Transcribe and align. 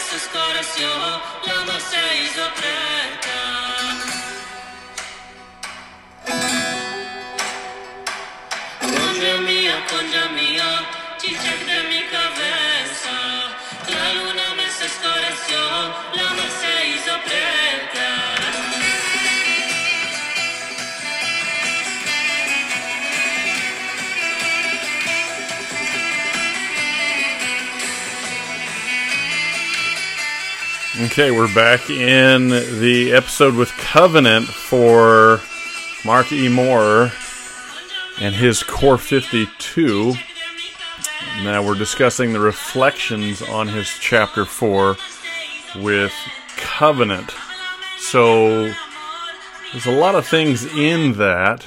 en 0.00 0.18
sus 0.18 0.28
corazones, 0.28 1.20
la 1.46 1.60
amor 1.60 1.80
hizo 2.14 2.54
presente. 2.54 3.19
Okay, 31.10 31.32
we're 31.32 31.52
back 31.52 31.90
in 31.90 32.50
the 32.50 33.10
episode 33.12 33.56
with 33.56 33.72
Covenant 33.72 34.46
for 34.46 35.40
Mark 36.04 36.30
E. 36.30 36.48
Moore 36.48 37.10
and 38.20 38.32
his 38.32 38.62
Core 38.62 38.96
52. 38.96 40.14
Now 41.42 41.66
we're 41.66 41.74
discussing 41.74 42.32
the 42.32 42.38
reflections 42.38 43.42
on 43.42 43.66
his 43.66 43.88
chapter 43.98 44.44
4 44.44 44.96
with 45.82 46.12
Covenant. 46.56 47.34
So 47.98 48.72
there's 49.72 49.86
a 49.86 49.90
lot 49.90 50.14
of 50.14 50.24
things 50.28 50.64
in 50.64 51.14
that. 51.14 51.66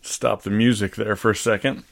Stop 0.00 0.42
the 0.42 0.50
music 0.50 0.96
there 0.96 1.14
for 1.14 1.30
a 1.30 1.36
second. 1.36 1.84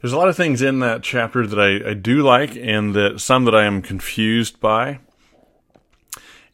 There's 0.00 0.12
a 0.12 0.16
lot 0.16 0.28
of 0.28 0.36
things 0.36 0.62
in 0.62 0.78
that 0.78 1.02
chapter 1.02 1.44
that 1.44 1.58
I, 1.58 1.90
I 1.90 1.94
do 1.94 2.22
like 2.22 2.54
and 2.54 2.94
that 2.94 3.20
some 3.20 3.46
that 3.46 3.54
I 3.56 3.64
am 3.64 3.82
confused 3.82 4.60
by. 4.60 5.00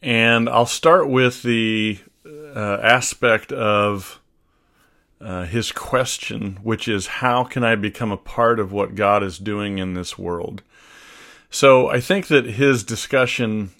And 0.05 0.47
I'll 0.47 0.67
start 0.67 1.09
with 1.09 1.41
the 1.41 1.97
uh, 2.23 2.77
aspect 2.79 3.51
of 3.51 4.21
uh, 5.19 5.45
his 5.45 5.71
question, 5.71 6.59
which 6.61 6.87
is 6.87 7.07
how 7.07 7.43
can 7.43 7.63
I 7.63 7.73
become 7.73 8.11
a 8.11 8.17
part 8.17 8.59
of 8.59 8.71
what 8.71 8.93
God 8.93 9.23
is 9.23 9.39
doing 9.39 9.79
in 9.79 9.95
this 9.95 10.15
world? 10.15 10.61
So 11.49 11.89
I 11.89 12.01
think 12.01 12.27
that 12.27 12.45
his 12.45 12.83
discussion 12.83 13.71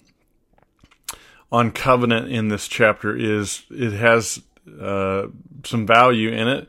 on 1.52 1.70
covenant 1.70 2.28
in 2.28 2.48
this 2.48 2.66
chapter 2.66 3.16
is 3.16 3.62
it 3.70 3.92
has 3.92 4.42
uh, 4.80 5.28
some 5.62 5.86
value 5.86 6.32
in 6.32 6.48
it, 6.48 6.68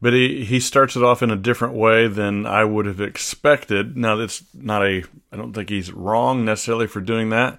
but 0.00 0.12
he, 0.12 0.44
he 0.44 0.60
starts 0.60 0.94
it 0.94 1.02
off 1.02 1.24
in 1.24 1.30
a 1.32 1.36
different 1.36 1.74
way 1.74 2.06
than 2.06 2.46
I 2.46 2.62
would 2.62 2.86
have 2.86 3.00
expected. 3.00 3.96
Now 3.96 4.14
that's 4.14 4.44
not 4.54 4.86
a 4.86 5.02
I 5.32 5.36
don't 5.36 5.52
think 5.54 5.70
he's 5.70 5.90
wrong 5.90 6.44
necessarily 6.44 6.86
for 6.86 7.00
doing 7.00 7.30
that. 7.30 7.58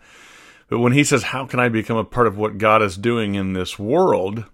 But 0.73 0.79
when 0.79 0.93
he 0.93 1.03
says, 1.03 1.21
How 1.21 1.45
can 1.45 1.59
I 1.59 1.69
become 1.69 1.97
a 1.97 2.03
part 2.03 2.25
of 2.25 2.35
what 2.35 2.57
God 2.57 2.81
is 2.81 2.97
doing 2.97 3.35
in 3.35 3.53
this 3.53 3.77
world? 3.77 4.45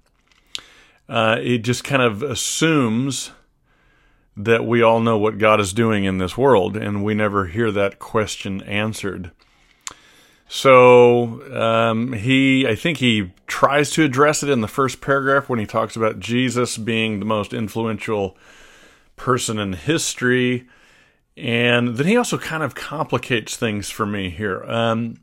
Uh, 1.07 1.37
it 1.41 1.59
just 1.59 1.85
kind 1.85 2.01
of 2.01 2.21
assumes 2.21 3.31
that 4.35 4.65
we 4.65 4.81
all 4.81 4.99
know 4.99 5.17
what 5.17 5.37
God 5.37 5.61
is 5.61 5.71
doing 5.71 6.03
in 6.03 6.17
this 6.17 6.37
world, 6.37 6.75
and 6.75 7.05
we 7.05 7.13
never 7.13 7.45
hear 7.45 7.71
that 7.71 7.99
question 7.99 8.61
answered. 8.63 9.31
So 10.49 11.41
um, 11.57 12.11
he, 12.11 12.67
I 12.67 12.75
think 12.75 12.97
he 12.97 13.31
tries 13.47 13.89
to 13.91 14.03
address 14.03 14.43
it 14.43 14.49
in 14.49 14.59
the 14.59 14.67
first 14.67 14.99
paragraph 14.99 15.47
when 15.47 15.59
he 15.59 15.65
talks 15.65 15.95
about 15.95 16.19
Jesus 16.19 16.77
being 16.77 17.19
the 17.19 17.25
most 17.25 17.53
influential 17.53 18.35
person 19.15 19.57
in 19.57 19.71
history, 19.71 20.67
and 21.37 21.95
then 21.95 22.07
he 22.07 22.17
also 22.17 22.37
kind 22.37 22.61
of 22.61 22.75
complicates 22.75 23.55
things 23.55 23.89
for 23.89 24.05
me 24.05 24.29
here. 24.29 24.65
Um, 24.65 25.15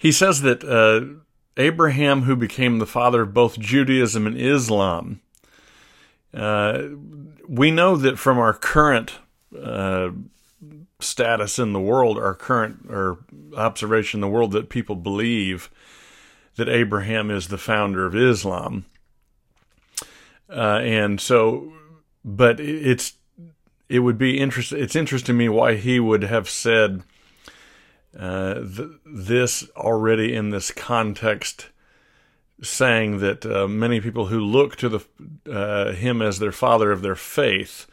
he 0.00 0.10
says 0.10 0.40
that 0.40 0.64
uh, 0.64 1.20
Abraham, 1.60 2.22
who 2.22 2.34
became 2.34 2.78
the 2.78 2.86
father 2.86 3.20
of 3.20 3.34
both 3.34 3.60
Judaism 3.60 4.26
and 4.26 4.34
Islam, 4.34 5.20
uh, 6.32 6.84
we 7.46 7.70
know 7.70 7.96
that 7.96 8.18
from 8.18 8.38
our 8.38 8.54
current 8.54 9.18
uh, 9.62 10.08
status 11.00 11.58
in 11.58 11.74
the 11.74 11.80
world, 11.80 12.16
our 12.16 12.34
current 12.34 12.86
or 12.88 13.18
observation 13.54 14.18
in 14.18 14.22
the 14.22 14.28
world, 14.28 14.52
that 14.52 14.70
people 14.70 14.96
believe 14.96 15.68
that 16.56 16.68
Abraham 16.68 17.30
is 17.30 17.48
the 17.48 17.58
founder 17.58 18.06
of 18.06 18.16
Islam. 18.16 18.86
Uh, 20.48 20.80
and 20.82 21.20
so, 21.20 21.74
but 22.24 22.58
it's 22.58 23.18
it 23.90 23.98
would 23.98 24.16
be 24.16 24.38
interesting. 24.38 24.78
It's 24.80 24.96
interesting 24.96 25.34
to 25.34 25.38
me 25.38 25.50
why 25.50 25.74
he 25.74 26.00
would 26.00 26.22
have 26.22 26.48
said 26.48 27.02
uh, 28.18 28.54
th- 28.54 28.90
this 29.04 29.68
already 29.76 30.34
in 30.34 30.50
this 30.50 30.70
context, 30.70 31.68
saying 32.62 33.18
that 33.18 33.46
uh, 33.46 33.68
many 33.68 34.00
people 34.00 34.26
who 34.26 34.40
look 34.40 34.76
to 34.76 34.88
the 34.88 35.00
uh, 35.50 35.92
him 35.92 36.20
as 36.20 36.38
their 36.38 36.52
father 36.52 36.90
of 36.92 37.02
their 37.02 37.14
faith, 37.14 37.86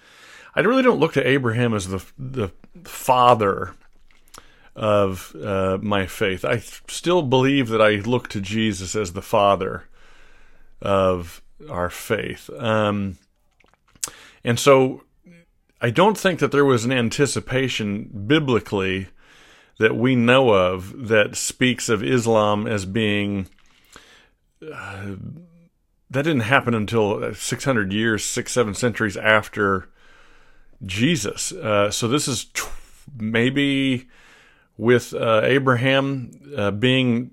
I 0.56 0.62
really 0.62 0.84
don't 0.84 1.00
look 1.00 1.14
to 1.14 1.28
Abraham 1.28 1.74
as 1.74 1.88
the 1.88 2.04
the 2.18 2.52
father 2.84 3.76
of 4.76 5.36
uh, 5.36 5.80
my 5.82 6.06
faith. 6.06 6.46
I 6.46 6.60
still 6.60 7.24
believe 7.24 7.70
that 7.70 7.82
I 7.82 7.96
look 7.96 8.28
to 8.30 8.42
Jesus 8.42 8.96
as 8.96 9.14
the 9.14 9.24
father 9.24 9.86
of 10.82 11.42
our 11.70 11.90
faith. 11.90 12.50
Um, 12.52 13.18
and 14.44 14.60
so 14.60 15.04
I 15.82 15.90
don't 15.90 16.18
think 16.18 16.40
that 16.40 16.52
there 16.52 16.66
was 16.66 16.86
an 16.86 16.92
anticipation 16.92 18.26
biblically 18.28 19.08
that 19.80 19.96
we 19.96 20.16
know 20.16 20.50
of 20.50 21.08
that 21.08 21.36
speaks 21.36 21.90
of 21.90 22.04
Islam 22.04 22.68
as 22.68 22.86
being. 22.86 23.48
Uh, 24.62 25.16
that 26.10 26.24
didn't 26.24 26.42
happen 26.42 26.74
until 26.74 27.34
600 27.34 27.92
years, 27.92 28.24
six, 28.24 28.54
seven 28.54 28.74
centuries 28.74 29.18
after 29.18 29.90
Jesus. 30.86 31.52
Uh, 31.52 31.92
so 31.92 32.08
this 32.08 32.28
is 32.28 32.46
t- 32.46 32.64
maybe 33.18 34.08
with 34.78 35.14
uh, 35.14 35.42
Abraham 35.44 36.32
uh, 36.56 36.72
being 36.72 37.32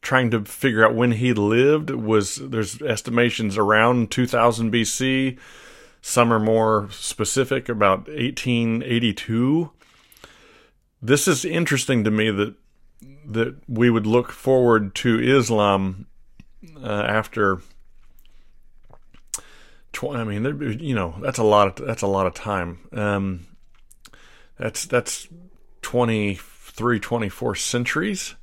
trying 0.00 0.30
to 0.30 0.44
figure 0.44 0.84
out 0.84 0.94
when 0.94 1.12
he 1.12 1.32
lived 1.32 1.90
was 1.90 2.36
there's 2.36 2.80
estimations 2.82 3.58
around 3.58 4.10
2000 4.10 4.72
BC. 4.72 5.38
Some 6.00 6.32
are 6.32 6.40
more 6.40 6.88
specific 6.90 7.68
about 7.68 8.06
1882 8.08 9.70
this 11.04 11.28
is 11.28 11.44
interesting 11.44 12.02
to 12.04 12.10
me 12.10 12.30
that 12.30 12.54
that 13.26 13.56
we 13.68 13.90
would 13.90 14.06
look 14.06 14.32
forward 14.32 14.94
to 14.96 15.20
Islam 15.20 16.06
uh, 16.82 17.04
after. 17.06 17.60
Tw- 19.92 20.04
I 20.14 20.24
mean, 20.24 20.42
there, 20.42 20.54
you 20.54 20.94
know, 20.94 21.16
that's 21.20 21.38
a 21.38 21.44
lot. 21.44 21.78
Of, 21.78 21.86
that's 21.86 22.02
a 22.02 22.06
lot 22.06 22.26
of 22.26 22.34
time. 22.34 22.78
Um, 22.92 23.46
that's 24.58 24.86
that's 24.86 25.28
23, 25.82 27.00
24 27.00 27.54
centuries 27.54 28.34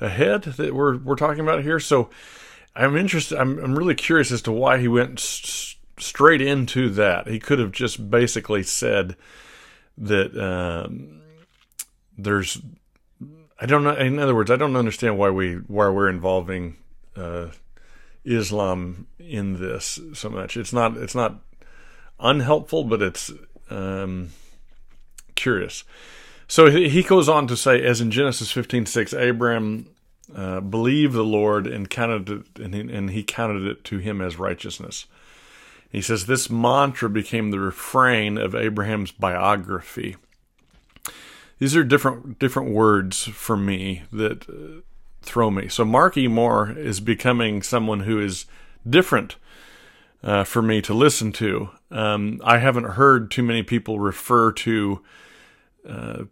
ahead 0.00 0.42
that 0.42 0.74
we're 0.74 0.98
we're 0.98 1.14
talking 1.14 1.40
about 1.40 1.62
here. 1.62 1.78
So, 1.78 2.10
I'm 2.74 2.96
interested. 2.96 3.38
I'm 3.38 3.58
I'm 3.58 3.78
really 3.78 3.94
curious 3.94 4.32
as 4.32 4.42
to 4.42 4.52
why 4.52 4.78
he 4.78 4.88
went 4.88 5.20
s- 5.20 5.76
straight 5.98 6.42
into 6.42 6.90
that. 6.90 7.28
He 7.28 7.38
could 7.38 7.60
have 7.60 7.70
just 7.70 8.10
basically 8.10 8.64
said 8.64 9.16
that. 9.96 10.36
Um, 10.36 11.18
there's 12.18 12.60
I 13.60 13.66
don't 13.66 13.82
know. 13.82 13.94
In 13.94 14.18
other 14.18 14.34
words, 14.34 14.50
I 14.50 14.56
don't 14.56 14.76
understand 14.76 15.18
why 15.18 15.30
we 15.30 15.54
why 15.54 15.88
we're 15.88 16.10
involving 16.10 16.76
uh, 17.16 17.48
Islam 18.24 19.06
in 19.18 19.58
this 19.60 19.98
so 20.14 20.28
much. 20.28 20.56
It's 20.56 20.72
not 20.72 20.96
it's 20.96 21.14
not 21.14 21.40
unhelpful, 22.20 22.84
but 22.84 23.02
it's 23.02 23.32
um, 23.70 24.30
curious. 25.34 25.84
So 26.46 26.70
he 26.70 27.02
goes 27.02 27.28
on 27.28 27.46
to 27.48 27.56
say, 27.56 27.82
as 27.84 28.00
in 28.00 28.10
Genesis 28.10 28.52
fifteen 28.52 28.86
six, 28.86 29.12
Abraham 29.12 29.86
uh, 30.34 30.60
believed 30.60 31.14
the 31.14 31.24
Lord 31.24 31.66
and 31.66 31.90
counted 31.90 32.30
it, 32.30 32.62
and 32.62 32.74
he, 32.74 32.80
and 32.80 33.10
he 33.10 33.22
counted 33.22 33.66
it 33.66 33.84
to 33.84 33.98
him 33.98 34.20
as 34.20 34.38
righteousness. 34.38 35.06
He 35.90 36.02
says 36.02 36.26
this 36.26 36.50
mantra 36.50 37.08
became 37.08 37.50
the 37.50 37.60
refrain 37.60 38.38
of 38.38 38.54
Abraham's 38.54 39.10
biography 39.10 40.16
these 41.58 41.76
are 41.76 41.84
different 41.84 42.38
different 42.38 42.70
words 42.70 43.24
for 43.24 43.56
me 43.56 44.02
that 44.12 44.48
uh, 44.48 44.80
throw 45.22 45.50
me. 45.50 45.68
So 45.68 45.84
Mark 45.84 46.16
E. 46.16 46.28
Moore 46.28 46.70
is 46.70 47.00
becoming 47.00 47.62
someone 47.62 48.00
who 48.00 48.20
is 48.20 48.46
different 48.88 49.36
uh, 50.22 50.44
for 50.44 50.62
me 50.62 50.80
to 50.82 50.94
listen 50.94 51.32
to. 51.32 51.70
Um, 51.90 52.40
I 52.44 52.58
haven't 52.58 52.84
heard 52.84 53.30
too 53.30 53.42
many 53.42 53.62
people 53.62 53.98
refer 53.98 54.52
to 54.52 55.02
uh, 55.88 56.22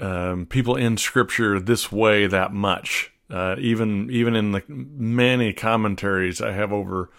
um, 0.00 0.46
people 0.46 0.76
in 0.76 0.96
Scripture 0.96 1.58
this 1.60 1.90
way 1.90 2.26
that 2.26 2.52
much. 2.52 3.12
Uh, 3.28 3.56
even 3.58 4.08
even 4.10 4.36
in 4.36 4.52
the 4.52 4.62
many 4.68 5.52
commentaries, 5.52 6.40
I 6.40 6.52
have 6.52 6.72
over 6.72 7.10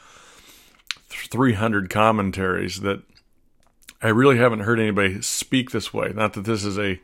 300 1.10 1.90
commentaries 1.90 2.82
that 2.82 3.02
I 4.02 4.10
really 4.10 4.38
haven't 4.38 4.60
heard 4.60 4.80
anybody 4.80 5.22
speak 5.22 5.72
this 5.72 5.94
way. 5.94 6.12
Not 6.14 6.34
that 6.34 6.46
this 6.46 6.64
is 6.64 6.78
a 6.78 7.00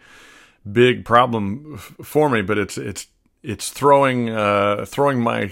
big 0.72 1.06
problem 1.06 1.74
f- 1.76 1.96
for 2.04 2.30
me, 2.30 2.42
but 2.42 2.58
it's 2.58 2.78
it's 2.78 3.08
it's 3.42 3.70
throwing 3.70 4.30
uh, 4.30 4.86
throwing 4.86 5.22
my 5.22 5.52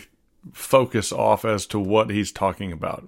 focus 0.53 1.11
off 1.11 1.45
as 1.45 1.65
to 1.67 1.79
what 1.79 2.09
he's 2.09 2.31
talking 2.31 2.71
about, 2.71 3.07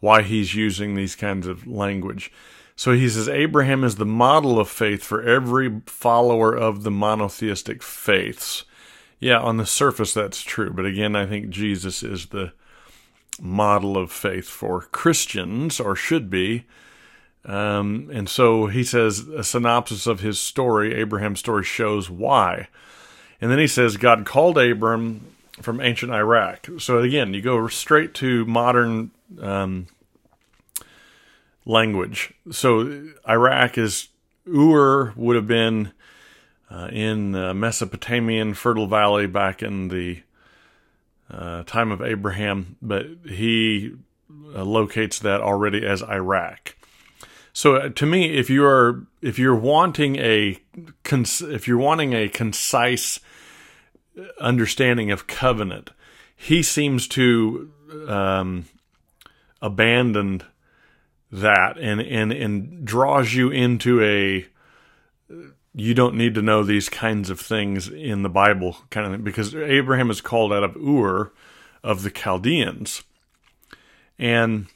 why 0.00 0.22
he's 0.22 0.54
using 0.54 0.94
these 0.94 1.16
kinds 1.16 1.46
of 1.46 1.66
language. 1.66 2.32
So 2.76 2.92
he 2.92 3.08
says 3.08 3.28
Abraham 3.28 3.82
is 3.82 3.96
the 3.96 4.06
model 4.06 4.60
of 4.60 4.68
faith 4.68 5.02
for 5.02 5.20
every 5.22 5.80
follower 5.86 6.54
of 6.54 6.84
the 6.84 6.92
monotheistic 6.92 7.82
faiths. 7.82 8.64
Yeah, 9.18 9.40
on 9.40 9.56
the 9.56 9.66
surface 9.66 10.14
that's 10.14 10.42
true, 10.42 10.70
but 10.70 10.86
again, 10.86 11.16
I 11.16 11.26
think 11.26 11.48
Jesus 11.48 12.04
is 12.04 12.26
the 12.26 12.52
model 13.40 13.96
of 13.96 14.12
faith 14.12 14.48
for 14.48 14.82
Christians, 14.82 15.80
or 15.80 15.96
should 15.96 16.30
be. 16.30 16.66
Um, 17.44 18.10
and 18.12 18.28
so 18.28 18.66
he 18.66 18.84
says 18.84 19.20
a 19.28 19.44
synopsis 19.44 20.06
of 20.06 20.20
his 20.20 20.38
story, 20.38 20.94
Abraham's 20.94 21.38
story, 21.38 21.64
shows 21.64 22.10
why. 22.10 22.68
And 23.40 23.50
then 23.50 23.58
he 23.58 23.66
says 23.66 23.96
God 23.96 24.26
called 24.26 24.58
Abram 24.58 25.24
from 25.62 25.80
ancient 25.80 26.12
Iraq. 26.12 26.68
So 26.78 26.98
again, 26.98 27.34
you 27.34 27.40
go 27.40 27.66
straight 27.68 28.14
to 28.14 28.44
modern 28.46 29.10
um, 29.40 29.86
language. 31.64 32.32
So 32.50 33.08
Iraq 33.28 33.78
is 33.78 34.08
Ur 34.46 35.12
would 35.16 35.36
have 35.36 35.46
been 35.46 35.92
uh, 36.70 36.88
in 36.92 37.34
uh, 37.34 37.54
Mesopotamian 37.54 38.54
Fertile 38.54 38.86
Valley 38.86 39.26
back 39.26 39.62
in 39.62 39.88
the 39.88 40.22
uh, 41.30 41.62
time 41.64 41.92
of 41.92 42.02
Abraham, 42.02 42.76
but 42.80 43.06
he 43.26 43.94
uh, 44.54 44.64
locates 44.64 45.18
that 45.20 45.40
already 45.40 45.86
as 45.86 46.02
Iraq. 46.02 46.74
So 47.58 47.74
uh, 47.74 47.88
to 47.88 48.06
me, 48.06 48.36
if 48.38 48.48
you 48.48 48.64
are 48.64 49.04
if 49.20 49.36
you're 49.36 49.52
wanting 49.52 50.14
a 50.14 50.60
if 51.04 51.66
you're 51.66 51.76
wanting 51.76 52.12
a 52.12 52.28
concise 52.28 53.18
understanding 54.40 55.10
of 55.10 55.26
covenant, 55.26 55.90
he 56.36 56.62
seems 56.62 57.08
to 57.08 57.68
um, 58.06 58.66
abandon 59.60 60.44
that 61.32 61.78
and 61.78 62.00
and 62.00 62.30
and 62.30 62.84
draws 62.84 63.34
you 63.34 63.50
into 63.50 64.04
a 64.04 64.46
you 65.74 65.94
don't 65.94 66.14
need 66.14 66.36
to 66.36 66.42
know 66.42 66.62
these 66.62 66.88
kinds 66.88 67.28
of 67.28 67.40
things 67.40 67.88
in 67.88 68.22
the 68.22 68.28
Bible 68.28 68.76
kind 68.90 69.04
of 69.04 69.12
thing 69.14 69.24
because 69.24 69.52
Abraham 69.52 70.12
is 70.12 70.20
called 70.20 70.52
out 70.52 70.62
of 70.62 70.76
Ur 70.76 71.32
of 71.82 72.04
the 72.04 72.10
Chaldeans. 72.12 73.02
And 74.16 74.66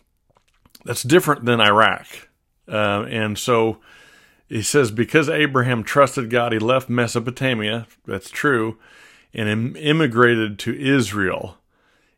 that's 0.85 1.05
different 1.05 1.45
than 1.45 1.61
Iraq 1.61 2.29
uh, 2.69 3.05
and 3.09 3.39
so 3.39 3.79
he 4.49 4.63
says 4.63 4.91
because 4.91 5.29
Abraham 5.29 5.83
trusted 5.83 6.31
God 6.31 6.53
he 6.53 6.59
left 6.59 6.89
Mesopotamia 6.89 7.87
that's 8.07 8.31
true 8.31 8.79
and 9.35 9.77
immigrated 9.77 10.59
to 10.61 10.79
Israel 10.79 11.59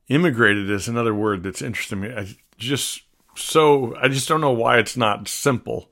immigrated 0.08 0.70
is 0.70 0.88
another 0.88 1.14
word 1.14 1.42
that's 1.42 1.62
interesting 1.62 2.00
me 2.00 2.12
I 2.14 2.36
just 2.58 3.02
so 3.36 3.96
I 3.96 4.08
just 4.08 4.28
don't 4.28 4.40
know 4.40 4.52
why 4.52 4.78
it's 4.78 4.96
not 4.96 5.28
simple 5.28 5.88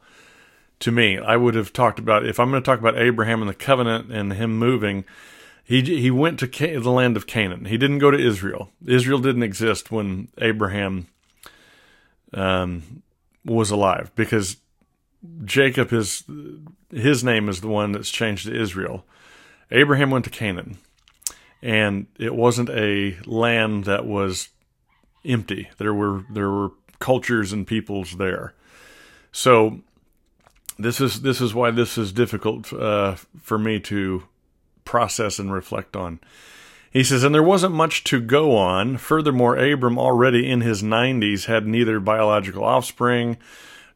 to 0.82 0.90
me. 0.90 1.16
I 1.16 1.36
would 1.36 1.54
have 1.54 1.72
talked 1.72 2.00
about 2.00 2.26
if 2.26 2.40
I'm 2.40 2.50
going 2.50 2.62
to 2.62 2.66
talk 2.66 2.80
about 2.80 2.98
Abraham 2.98 3.40
and 3.40 3.48
the 3.48 3.54
covenant 3.54 4.12
and 4.12 4.32
him 4.32 4.58
moving. 4.58 5.04
He 5.64 5.80
he 5.80 6.10
went 6.10 6.40
to 6.40 6.46
the 6.46 6.90
land 6.90 7.16
of 7.16 7.28
Canaan. 7.28 7.66
He 7.66 7.78
didn't 7.78 7.98
go 8.00 8.10
to 8.10 8.18
Israel. 8.18 8.70
Israel 8.84 9.20
didn't 9.20 9.44
exist 9.44 9.92
when 9.92 10.28
Abraham 10.38 11.06
um, 12.34 13.02
was 13.44 13.70
alive 13.70 14.10
because 14.14 14.56
Jacob 15.44 15.92
is 15.92 16.24
his 16.90 17.22
name 17.22 17.48
is 17.48 17.60
the 17.60 17.68
one 17.68 17.92
that's 17.92 18.10
changed 18.10 18.46
to 18.46 18.60
Israel. 18.60 19.04
Abraham 19.70 20.10
went 20.10 20.24
to 20.24 20.30
Canaan, 20.30 20.78
and 21.62 22.06
it 22.18 22.34
wasn't 22.34 22.70
a 22.70 23.18
land 23.24 23.84
that 23.84 24.04
was 24.04 24.48
empty. 25.24 25.70
There 25.78 25.94
were 25.94 26.24
there 26.30 26.50
were 26.50 26.72
cultures 26.98 27.52
and 27.52 27.66
peoples 27.66 28.16
there. 28.16 28.54
So 29.32 29.80
this 30.78 31.00
is 31.00 31.22
this 31.22 31.40
is 31.40 31.54
why 31.54 31.70
this 31.70 31.96
is 31.96 32.12
difficult 32.12 32.72
uh, 32.72 33.16
for 33.40 33.58
me 33.58 33.80
to 33.80 34.24
process 34.84 35.38
and 35.38 35.52
reflect 35.52 35.96
on. 35.96 36.20
He 36.92 37.02
says, 37.02 37.24
and 37.24 37.34
there 37.34 37.42
wasn't 37.42 37.74
much 37.74 38.04
to 38.04 38.20
go 38.20 38.54
on. 38.54 38.98
Furthermore, 38.98 39.56
Abram, 39.56 39.98
already 39.98 40.48
in 40.48 40.60
his 40.60 40.82
90s, 40.82 41.46
had 41.46 41.66
neither 41.66 41.98
biological 42.00 42.62
offspring 42.62 43.38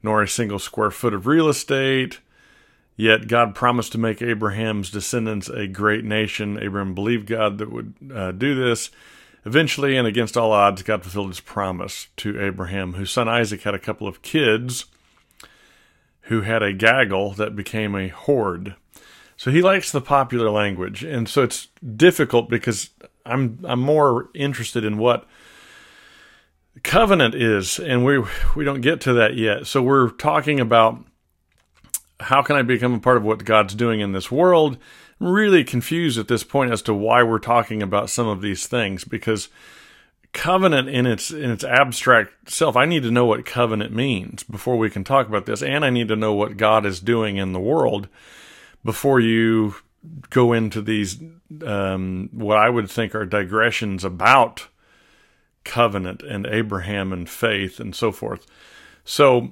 nor 0.02 0.22
a 0.22 0.28
single 0.28 0.58
square 0.58 0.90
foot 0.90 1.12
of 1.12 1.26
real 1.26 1.48
estate. 1.48 2.20
Yet 2.96 3.28
God 3.28 3.54
promised 3.54 3.92
to 3.92 3.98
make 3.98 4.22
Abraham's 4.22 4.90
descendants 4.90 5.50
a 5.50 5.66
great 5.66 6.04
nation. 6.04 6.56
Abram 6.56 6.94
believed 6.94 7.26
God 7.26 7.58
that 7.58 7.70
would 7.70 7.94
uh, 8.14 8.32
do 8.32 8.54
this. 8.54 8.90
Eventually, 9.44 9.96
and 9.96 10.08
against 10.08 10.36
all 10.36 10.50
odds, 10.50 10.82
God 10.82 11.02
fulfilled 11.02 11.28
his 11.28 11.40
promise 11.40 12.08
to 12.16 12.40
Abraham, 12.40 12.94
whose 12.94 13.10
son 13.10 13.28
Isaac 13.28 13.62
had 13.62 13.74
a 13.74 13.78
couple 13.78 14.08
of 14.08 14.22
kids 14.22 14.86
who 16.22 16.40
had 16.40 16.62
a 16.62 16.72
gaggle 16.72 17.32
that 17.34 17.54
became 17.54 17.94
a 17.94 18.08
horde. 18.08 18.74
So 19.46 19.52
he 19.52 19.62
likes 19.62 19.92
the 19.92 20.00
popular 20.00 20.50
language, 20.50 21.04
and 21.04 21.28
so 21.28 21.44
it's 21.44 21.68
difficult 21.96 22.48
because 22.48 22.90
I'm 23.24 23.60
I'm 23.62 23.78
more 23.78 24.28
interested 24.34 24.84
in 24.84 24.98
what 24.98 25.24
covenant 26.82 27.36
is, 27.36 27.78
and 27.78 28.04
we 28.04 28.24
we 28.56 28.64
don't 28.64 28.80
get 28.80 29.00
to 29.02 29.12
that 29.12 29.36
yet. 29.36 29.68
So 29.68 29.84
we're 29.84 30.10
talking 30.10 30.58
about 30.58 30.98
how 32.18 32.42
can 32.42 32.56
I 32.56 32.62
become 32.62 32.92
a 32.92 32.98
part 32.98 33.18
of 33.18 33.22
what 33.22 33.44
God's 33.44 33.76
doing 33.76 34.00
in 34.00 34.10
this 34.10 34.32
world, 34.32 34.78
I'm 35.20 35.28
really 35.28 35.62
confused 35.62 36.18
at 36.18 36.26
this 36.26 36.42
point 36.42 36.72
as 36.72 36.82
to 36.82 36.92
why 36.92 37.22
we're 37.22 37.38
talking 37.38 37.84
about 37.84 38.10
some 38.10 38.26
of 38.26 38.42
these 38.42 38.66
things 38.66 39.04
because 39.04 39.48
covenant 40.32 40.88
in 40.88 41.06
its 41.06 41.30
in 41.30 41.52
its 41.52 41.64
abstract 41.64 42.50
self 42.50 42.76
i 42.76 42.84
need 42.84 43.02
to 43.02 43.10
know 43.10 43.24
what 43.24 43.46
covenant 43.46 43.90
means 43.90 44.42
before 44.42 44.76
we 44.76 44.90
can 44.90 45.02
talk 45.02 45.28
about 45.28 45.46
this 45.46 45.62
and 45.62 45.82
i 45.82 45.88
need 45.88 46.08
to 46.08 46.16
know 46.16 46.34
what 46.34 46.58
god 46.58 46.84
is 46.84 47.00
doing 47.00 47.38
in 47.38 47.54
the 47.54 47.60
world 47.60 48.06
before 48.86 49.20
you 49.20 49.74
go 50.30 50.52
into 50.52 50.80
these 50.80 51.18
um, 51.64 52.30
what 52.32 52.56
i 52.56 52.70
would 52.70 52.90
think 52.90 53.14
are 53.14 53.26
digressions 53.26 54.04
about 54.04 54.68
covenant 55.64 56.22
and 56.22 56.46
abraham 56.46 57.12
and 57.12 57.28
faith 57.28 57.78
and 57.80 57.94
so 57.94 58.10
forth 58.10 58.46
so 59.04 59.50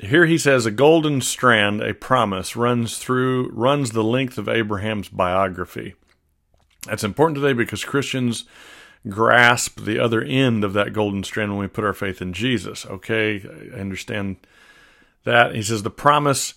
here 0.00 0.24
he 0.24 0.38
says 0.38 0.64
a 0.64 0.70
golden 0.70 1.20
strand, 1.20 1.82
a 1.82 1.92
promise, 1.92 2.56
runs 2.56 2.96
through 2.98 3.50
runs 3.50 3.90
the 3.90 4.02
length 4.02 4.38
of 4.38 4.48
Abraham's 4.48 5.10
biography. 5.10 5.94
That's 6.86 7.04
important 7.04 7.36
today 7.36 7.52
because 7.52 7.84
Christians 7.84 8.44
grasp 9.08 9.80
the 9.80 9.98
other 9.98 10.22
end 10.22 10.64
of 10.64 10.72
that 10.72 10.92
golden 10.94 11.22
strand 11.22 11.52
when 11.52 11.60
we 11.60 11.68
put 11.68 11.84
our 11.84 11.92
faith 11.92 12.22
in 12.22 12.32
Jesus. 12.32 12.86
Okay, 12.86 13.44
I 13.74 13.78
understand 13.78 14.36
that. 15.24 15.54
He 15.54 15.62
says 15.62 15.82
the 15.82 15.90
promise 15.90 16.54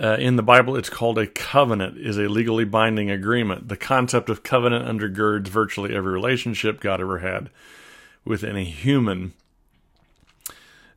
uh, 0.00 0.16
in 0.18 0.36
the 0.36 0.42
Bible, 0.42 0.76
it's 0.76 0.90
called 0.90 1.18
a 1.18 1.26
covenant, 1.26 1.98
is 1.98 2.18
a 2.18 2.28
legally 2.28 2.64
binding 2.64 3.10
agreement. 3.10 3.68
The 3.68 3.76
concept 3.76 4.28
of 4.28 4.42
covenant 4.42 4.86
undergirds 4.86 5.48
virtually 5.48 5.94
every 5.94 6.12
relationship 6.12 6.80
God 6.80 7.00
ever 7.00 7.18
had 7.18 7.50
with 8.24 8.44
any 8.44 8.64
human. 8.64 9.32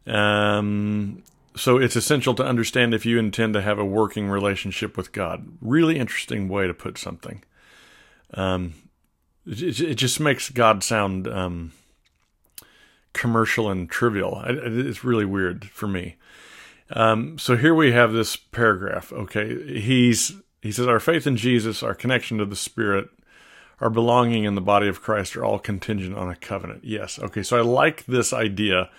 Um, 0.05 1.23
so 1.55 1.77
it's 1.77 1.95
essential 1.95 2.33
to 2.35 2.45
understand 2.45 2.93
if 2.93 3.05
you 3.05 3.19
intend 3.19 3.53
to 3.53 3.61
have 3.61 3.79
a 3.79 3.85
working 3.85 4.29
relationship 4.29 4.97
with 4.97 5.11
God. 5.11 5.47
Really 5.61 5.97
interesting 5.97 6.49
way 6.49 6.67
to 6.67 6.73
put 6.73 6.97
something. 6.97 7.43
Um, 8.33 8.73
it, 9.45 9.79
it, 9.79 9.95
just 9.95 10.19
makes 10.19 10.49
God 10.49 10.83
sound 10.83 11.27
um, 11.27 11.71
commercial 13.13 13.69
and 13.69 13.89
trivial. 13.89 14.41
It's 14.45 15.03
really 15.03 15.25
weird 15.25 15.65
for 15.65 15.87
me. 15.87 16.15
Um, 16.91 17.37
so 17.37 17.55
here 17.55 17.75
we 17.75 17.91
have 17.91 18.13
this 18.13 18.35
paragraph. 18.35 19.13
Okay, 19.13 19.79
he's 19.79 20.33
he 20.61 20.71
says 20.71 20.87
our 20.87 20.99
faith 20.99 21.27
in 21.27 21.37
Jesus, 21.37 21.83
our 21.83 21.95
connection 21.95 22.37
to 22.39 22.45
the 22.45 22.55
Spirit, 22.55 23.09
our 23.79 23.89
belonging 23.89 24.43
in 24.43 24.55
the 24.55 24.61
body 24.61 24.87
of 24.87 25.01
Christ 25.01 25.35
are 25.35 25.45
all 25.45 25.59
contingent 25.59 26.17
on 26.17 26.29
a 26.29 26.35
covenant. 26.35 26.83
Yes. 26.83 27.19
Okay. 27.19 27.43
So 27.43 27.57
I 27.57 27.61
like 27.61 28.05
this 28.05 28.33
idea 28.33 28.89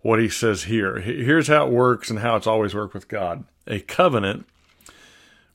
what 0.00 0.20
he 0.20 0.28
says 0.28 0.64
here. 0.64 1.00
Here's 1.00 1.48
how 1.48 1.66
it 1.66 1.72
works 1.72 2.10
and 2.10 2.18
how 2.20 2.36
it's 2.36 2.46
always 2.46 2.74
worked 2.74 2.94
with 2.94 3.08
God. 3.08 3.44
A 3.66 3.80
covenant 3.80 4.46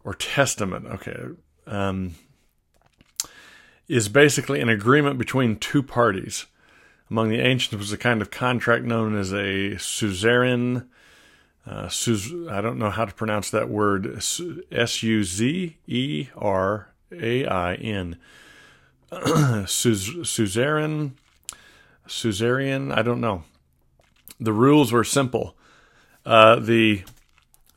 or 0.03 0.13
testament, 0.13 0.85
okay, 0.85 1.17
um, 1.65 2.15
is 3.87 4.09
basically 4.09 4.59
an 4.59 4.69
agreement 4.69 5.17
between 5.17 5.57
two 5.57 5.81
parties. 5.81 6.45
Among 7.09 7.29
the 7.29 7.39
ancients 7.39 7.79
was 7.79 7.93
a 7.93 7.97
kind 7.97 8.21
of 8.21 8.31
contract 8.31 8.83
known 8.85 9.15
as 9.15 9.33
a 9.33 9.77
suzerain. 9.77 10.89
Uh, 11.65 11.87
suz- 11.87 12.33
I 12.49 12.61
don't 12.61 12.77
know 12.77 12.89
how 12.89 13.05
to 13.05 13.13
pronounce 13.13 13.49
that 13.51 13.69
word. 13.69 14.17
S 14.71 15.03
U 15.03 15.23
Z 15.23 15.77
E 15.87 16.27
R 16.35 16.89
A 17.11 17.45
I 17.45 17.75
N. 17.75 18.17
Suzerain. 19.65 21.11
Suzerain. 22.07 22.91
I 22.91 23.01
don't 23.01 23.21
know 23.21 23.43
the 24.43 24.53
rules 24.53 24.91
were 24.91 25.03
simple. 25.03 25.55
Uh, 26.25 26.57
the 26.57 27.03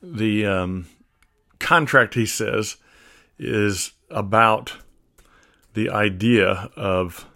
the 0.03 0.47
um, 0.47 0.87
contract, 1.59 2.15
he 2.15 2.27
says, 2.27 2.77
is 3.39 3.93
about 4.11 4.75
the 5.75 5.91
idea 5.91 6.71
of 6.77 7.27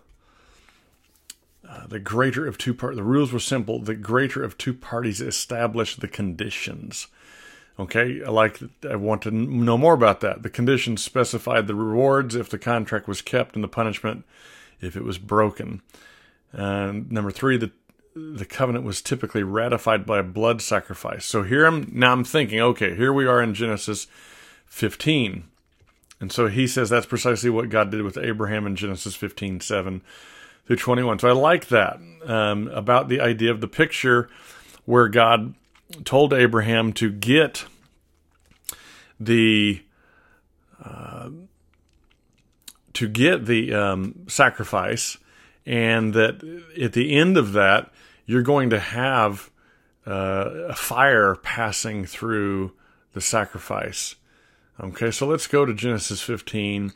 the 1.89 2.01
greater 2.01 2.47
of 2.47 2.59
two 2.59 2.75
parties. 2.75 2.97
The 2.97 3.05
rules 3.05 3.33
were 3.33 3.39
simple. 3.39 3.79
The 3.81 3.95
greater 3.95 4.43
of 4.43 4.59
two 4.59 4.75
parties 4.75 5.21
established 5.21 6.01
the 6.01 6.09
conditions. 6.09 7.07
Okay, 7.79 8.23
I 8.23 8.31
like. 8.31 8.61
I 8.89 8.97
want 8.97 9.23
to 9.23 9.31
know 9.31 9.79
more 9.79 9.95
about 9.95 10.21
that. 10.21 10.43
The 10.43 10.51
conditions 10.51 11.03
specified 11.03 11.67
the 11.67 11.75
rewards 11.75 12.35
if 12.35 12.51
the 12.51 12.59
contract 12.59 13.09
was 13.09 13.23
kept, 13.23 13.55
and 13.55 13.65
the 13.65 13.69
punishment 13.69 14.25
if 14.81 14.97
it 14.97 15.05
was 15.05 15.19
broken. 15.19 15.83
And 16.53 17.11
number 17.11 17.31
three, 17.31 17.57
the 17.57 17.71
the 18.15 18.45
covenant 18.45 18.85
was 18.85 19.01
typically 19.01 19.43
ratified 19.43 20.05
by 20.05 20.19
a 20.19 20.25
blood 20.25 20.61
sacrifice. 20.61 21.25
So 21.25 21.43
here 21.43 21.65
I'm 21.65 21.91
now 21.93 22.13
I'm 22.13 22.25
thinking, 22.25 22.61
okay, 22.61 22.95
here 22.95 23.13
we 23.13 23.27
are 23.27 23.41
in 23.41 23.55
Genesis 23.55 24.07
15. 24.67 25.45
And 26.21 26.31
so 26.31 26.49
he 26.49 26.67
says 26.67 26.91
that's 26.91 27.07
precisely 27.07 27.51
what 27.51 27.71
God 27.71 27.91
did 27.91 28.03
with 28.03 28.19
Abraham 28.19 28.67
in 28.67 28.77
Genesis 28.77 29.15
15, 29.15 29.61
7 29.61 30.03
through 30.71 30.77
21. 30.77 31.19
So 31.19 31.29
I 31.29 31.33
like 31.33 31.67
that 31.69 31.99
um, 32.25 32.69
about 32.69 33.09
the 33.09 33.21
idea 33.21 33.51
of 33.51 33.61
the 33.61 33.67
picture 33.67 34.31
where 34.85 35.09
God 35.09 35.55
told 36.05 36.33
Abraham 36.33 36.93
to 36.93 37.11
get 37.11 37.65
the 39.19 39.83
uh, 40.85 41.31
to 42.93 43.09
get 43.09 43.47
the 43.47 43.75
um, 43.75 44.27
sacrifice, 44.29 45.17
and 45.67 46.15
that 46.15 46.41
at 46.81 46.93
the 46.93 47.17
end 47.17 47.37
of 47.37 47.53
that, 47.55 47.91
you're 48.25 48.43
going 48.43 48.71
to 48.71 48.79
have 48.79 49.51
uh, 50.07 50.51
a 50.69 50.77
fire 50.77 51.35
passing 51.35 52.05
through 52.07 52.73
the 53.13 53.21
sacrifice. 53.21 54.15
Okay, 54.79 55.11
so 55.11 55.27
let's 55.27 55.49
go 55.49 55.65
to 55.65 55.75
Genesis 55.75 56.23
15 56.23 56.93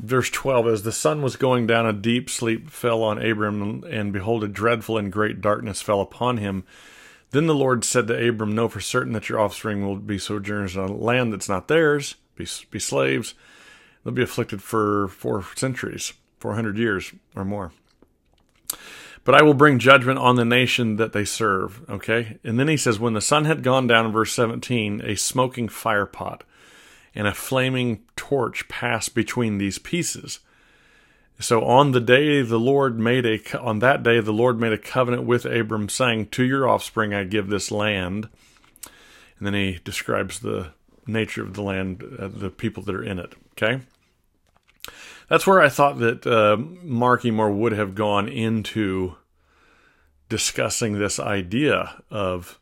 Verse 0.00 0.30
12 0.30 0.66
As 0.66 0.82
the 0.82 0.92
sun 0.92 1.20
was 1.20 1.36
going 1.36 1.66
down, 1.66 1.86
a 1.86 1.92
deep 1.92 2.30
sleep 2.30 2.70
fell 2.70 3.02
on 3.02 3.22
Abram, 3.22 3.84
and 3.84 4.12
behold, 4.12 4.42
a 4.42 4.48
dreadful 4.48 4.96
and 4.96 5.12
great 5.12 5.40
darkness 5.40 5.82
fell 5.82 6.00
upon 6.00 6.38
him. 6.38 6.64
Then 7.32 7.46
the 7.46 7.54
Lord 7.54 7.84
said 7.84 8.06
to 8.08 8.28
Abram, 8.28 8.54
Know 8.54 8.68
for 8.68 8.80
certain 8.80 9.12
that 9.12 9.28
your 9.28 9.38
offspring 9.38 9.84
will 9.84 9.96
be 9.96 10.18
sojourners 10.18 10.76
on 10.76 10.88
a 10.88 10.96
land 10.96 11.32
that's 11.32 11.48
not 11.48 11.68
theirs, 11.68 12.16
be, 12.34 12.46
be 12.70 12.78
slaves. 12.78 13.34
They'll 14.02 14.14
be 14.14 14.22
afflicted 14.22 14.62
for 14.62 15.08
four 15.08 15.44
centuries, 15.54 16.14
400 16.38 16.78
years 16.78 17.12
or 17.36 17.44
more. 17.44 17.72
But 19.24 19.34
I 19.34 19.42
will 19.42 19.54
bring 19.54 19.78
judgment 19.78 20.18
on 20.18 20.36
the 20.36 20.46
nation 20.46 20.96
that 20.96 21.12
they 21.12 21.26
serve. 21.26 21.88
Okay? 21.90 22.38
And 22.42 22.58
then 22.58 22.68
he 22.68 22.78
says, 22.78 22.98
When 22.98 23.12
the 23.12 23.20
sun 23.20 23.44
had 23.44 23.62
gone 23.62 23.86
down 23.86 24.06
in 24.06 24.12
verse 24.12 24.32
17, 24.32 25.02
a 25.04 25.14
smoking 25.14 25.68
firepot 25.68 26.40
and 27.14 27.26
a 27.26 27.34
flaming 27.34 28.02
torch 28.16 28.68
passed 28.68 29.14
between 29.14 29.58
these 29.58 29.78
pieces. 29.78 30.40
So 31.38 31.64
on 31.64 31.92
the 31.92 32.00
day 32.00 32.42
the 32.42 32.58
Lord 32.58 32.98
made 32.98 33.24
a 33.24 33.58
on 33.58 33.78
that 33.78 34.02
day 34.02 34.20
the 34.20 34.32
Lord 34.32 34.60
made 34.60 34.72
a 34.72 34.78
covenant 34.78 35.24
with 35.24 35.46
Abram 35.46 35.88
saying 35.88 36.26
to 36.28 36.44
your 36.44 36.68
offspring 36.68 37.14
I 37.14 37.24
give 37.24 37.48
this 37.48 37.70
land. 37.70 38.28
And 39.38 39.46
then 39.46 39.54
he 39.54 39.80
describes 39.82 40.40
the 40.40 40.72
nature 41.06 41.42
of 41.42 41.54
the 41.54 41.62
land, 41.62 42.04
uh, 42.18 42.28
the 42.28 42.50
people 42.50 42.82
that 42.82 42.94
are 42.94 43.02
in 43.02 43.18
it, 43.18 43.34
okay? 43.52 43.80
That's 45.28 45.46
where 45.46 45.62
I 45.62 45.70
thought 45.70 45.98
that 46.00 46.26
uh, 46.26 46.58
Mark 46.58 47.24
Moore 47.24 47.50
would 47.50 47.72
have 47.72 47.94
gone 47.94 48.28
into 48.28 49.16
discussing 50.28 50.98
this 50.98 51.18
idea 51.18 52.02
of 52.10 52.60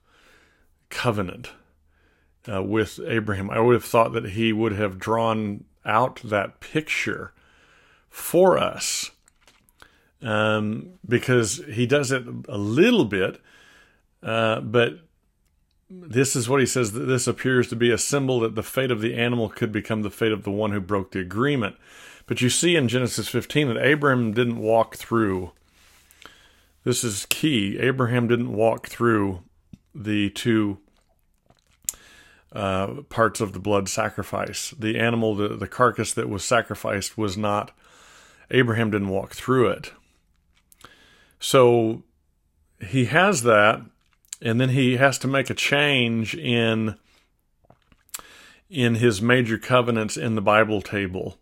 covenant 0.88 1.50
uh, 2.50 2.62
with 2.62 3.00
Abraham. 3.06 3.50
I 3.50 3.60
would 3.60 3.74
have 3.74 3.84
thought 3.84 4.12
that 4.12 4.30
he 4.30 4.52
would 4.52 4.72
have 4.72 4.98
drawn 4.98 5.64
out 5.84 6.20
that 6.24 6.60
picture 6.60 7.32
for 8.10 8.58
us 8.58 9.10
um, 10.22 10.90
because 11.06 11.62
he 11.70 11.86
does 11.86 12.12
it 12.12 12.24
a 12.48 12.58
little 12.58 13.04
bit, 13.04 13.40
uh, 14.22 14.60
but 14.60 15.00
this 15.90 16.36
is 16.36 16.48
what 16.48 16.60
he 16.60 16.66
says 16.66 16.92
that 16.92 17.00
this 17.00 17.26
appears 17.26 17.68
to 17.68 17.76
be 17.76 17.90
a 17.90 17.98
symbol 17.98 18.40
that 18.40 18.54
the 18.54 18.62
fate 18.62 18.90
of 18.90 19.00
the 19.00 19.14
animal 19.14 19.48
could 19.48 19.72
become 19.72 20.02
the 20.02 20.10
fate 20.10 20.32
of 20.32 20.44
the 20.44 20.50
one 20.50 20.72
who 20.72 20.80
broke 20.80 21.12
the 21.12 21.20
agreement. 21.20 21.76
But 22.26 22.42
you 22.42 22.50
see 22.50 22.76
in 22.76 22.88
Genesis 22.88 23.28
15 23.28 23.68
that 23.68 23.82
Abraham 23.82 24.32
didn't 24.32 24.58
walk 24.58 24.96
through. 24.96 25.52
This 26.84 27.02
is 27.02 27.26
key. 27.26 27.78
Abraham 27.78 28.28
didn't 28.28 28.52
walk 28.52 28.86
through 28.86 29.42
the 29.94 30.28
two 30.30 30.78
uh, 32.52 33.02
parts 33.08 33.40
of 33.40 33.52
the 33.52 33.58
blood 33.58 33.88
sacrifice. 33.88 34.74
The 34.78 34.98
animal, 34.98 35.34
the, 35.34 35.48
the 35.48 35.68
carcass 35.68 36.12
that 36.14 36.28
was 36.28 36.44
sacrificed, 36.44 37.18
was 37.18 37.36
not, 37.36 37.72
Abraham 38.50 38.90
didn't 38.90 39.08
walk 39.08 39.34
through 39.34 39.68
it. 39.68 39.92
So 41.40 42.02
he 42.80 43.06
has 43.06 43.42
that, 43.42 43.82
and 44.40 44.60
then 44.60 44.70
he 44.70 44.96
has 44.96 45.18
to 45.18 45.28
make 45.28 45.50
a 45.50 45.54
change 45.54 46.34
in 46.34 46.96
in 48.70 48.96
his 48.96 49.22
major 49.22 49.56
covenants 49.56 50.16
in 50.18 50.34
the 50.34 50.42
Bible 50.42 50.82
table. 50.82 51.38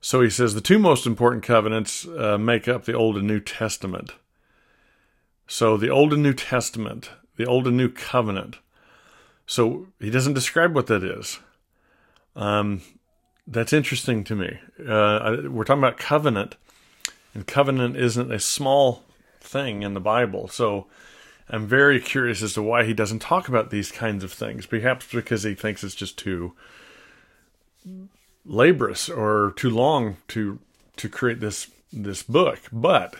So 0.00 0.20
he 0.20 0.30
says 0.30 0.54
the 0.54 0.60
two 0.60 0.80
most 0.80 1.06
important 1.06 1.44
covenants 1.44 2.06
uh, 2.06 2.38
make 2.38 2.66
up 2.66 2.84
the 2.84 2.92
Old 2.92 3.16
and 3.16 3.26
New 3.26 3.38
Testament. 3.38 4.12
So 5.46 5.76
the 5.76 5.90
Old 5.90 6.12
and 6.12 6.24
New 6.24 6.34
Testament, 6.34 7.10
the 7.36 7.46
Old 7.46 7.68
and 7.68 7.76
New 7.76 7.88
Covenant, 7.88 8.58
so 9.46 9.86
he 10.00 10.10
doesn't 10.10 10.34
describe 10.34 10.74
what 10.74 10.88
that 10.88 11.04
is. 11.04 11.38
Um, 12.34 12.82
that's 13.46 13.72
interesting 13.72 14.24
to 14.24 14.34
me. 14.34 14.58
Uh, 14.80 15.36
we're 15.48 15.64
talking 15.64 15.82
about 15.82 15.98
covenant, 15.98 16.56
and 17.32 17.46
covenant 17.46 17.96
isn't 17.96 18.32
a 18.32 18.40
small 18.40 19.04
thing 19.40 19.82
in 19.82 19.94
the 19.94 20.00
Bible. 20.00 20.48
So 20.48 20.86
I'm 21.48 21.66
very 21.66 22.00
curious 22.00 22.42
as 22.42 22.54
to 22.54 22.62
why 22.62 22.84
he 22.84 22.92
doesn't 22.92 23.20
talk 23.20 23.48
about 23.48 23.70
these 23.70 23.92
kinds 23.92 24.24
of 24.24 24.32
things. 24.32 24.66
Perhaps 24.66 25.06
because 25.12 25.44
he 25.44 25.54
thinks 25.54 25.84
it's 25.84 25.94
just 25.94 26.18
too 26.18 26.54
laborious 28.44 29.08
or 29.08 29.52
too 29.56 29.70
long 29.70 30.16
to 30.28 30.58
to 30.96 31.08
create 31.08 31.40
this 31.40 31.68
this 31.92 32.22
book. 32.22 32.60
But 32.72 33.14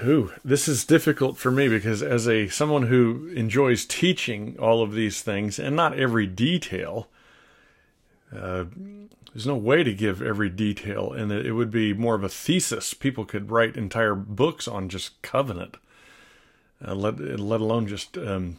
Ooh, 0.00 0.32
this 0.44 0.68
is 0.68 0.84
difficult 0.84 1.36
for 1.36 1.50
me 1.50 1.68
because 1.68 2.02
as 2.02 2.26
a 2.26 2.48
someone 2.48 2.84
who 2.84 3.28
enjoys 3.34 3.84
teaching 3.84 4.56
all 4.58 4.82
of 4.82 4.92
these 4.92 5.20
things 5.20 5.58
and 5.58 5.76
not 5.76 5.98
every 5.98 6.26
detail, 6.26 7.08
uh, 8.34 8.64
there's 9.32 9.46
no 9.46 9.56
way 9.56 9.82
to 9.82 9.94
give 9.94 10.20
every 10.22 10.48
detail, 10.48 11.12
and 11.12 11.30
it 11.30 11.52
would 11.52 11.70
be 11.70 11.92
more 11.92 12.14
of 12.14 12.24
a 12.24 12.28
thesis. 12.28 12.94
People 12.94 13.24
could 13.24 13.50
write 13.50 13.76
entire 13.76 14.14
books 14.14 14.66
on 14.66 14.88
just 14.88 15.20
covenant, 15.22 15.76
uh, 16.86 16.94
let 16.94 17.18
let 17.18 17.60
alone 17.60 17.86
just 17.86 18.16
um, 18.18 18.58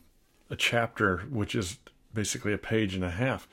a 0.49 0.55
chapter, 0.55 1.19
which 1.29 1.55
is 1.55 1.77
basically 2.13 2.53
a 2.53 2.57
page 2.57 2.95
and 2.95 3.03
a 3.03 3.11
half. 3.11 3.47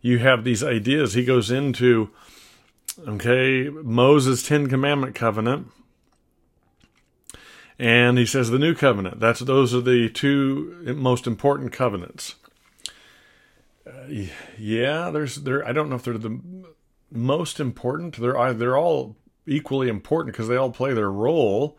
You 0.00 0.18
have 0.18 0.44
these 0.44 0.62
ideas. 0.62 1.14
He 1.14 1.24
goes 1.24 1.50
into 1.50 2.10
okay 3.06 3.68
Moses' 3.70 4.46
Ten 4.46 4.68
Commandment 4.68 5.14
covenant 5.14 5.68
and 7.78 8.18
he 8.18 8.26
says 8.26 8.50
the 8.50 8.58
new 8.58 8.74
covenant. 8.74 9.20
That's 9.20 9.40
those 9.40 9.74
are 9.74 9.80
the 9.80 10.08
two 10.08 10.94
most 10.96 11.26
important 11.26 11.72
covenants. 11.72 12.36
Uh, 13.86 14.26
yeah, 14.58 15.10
there's 15.10 15.36
there. 15.36 15.66
I 15.66 15.72
don't 15.72 15.88
know 15.88 15.96
if 15.96 16.04
they're 16.04 16.18
the 16.18 16.40
most 17.10 17.60
important. 17.60 18.16
They're 18.16 18.54
they're 18.54 18.76
all 18.76 19.16
equally 19.46 19.88
important 19.88 20.34
because 20.34 20.48
they 20.48 20.56
all 20.56 20.70
play 20.70 20.94
their 20.94 21.10
role 21.10 21.76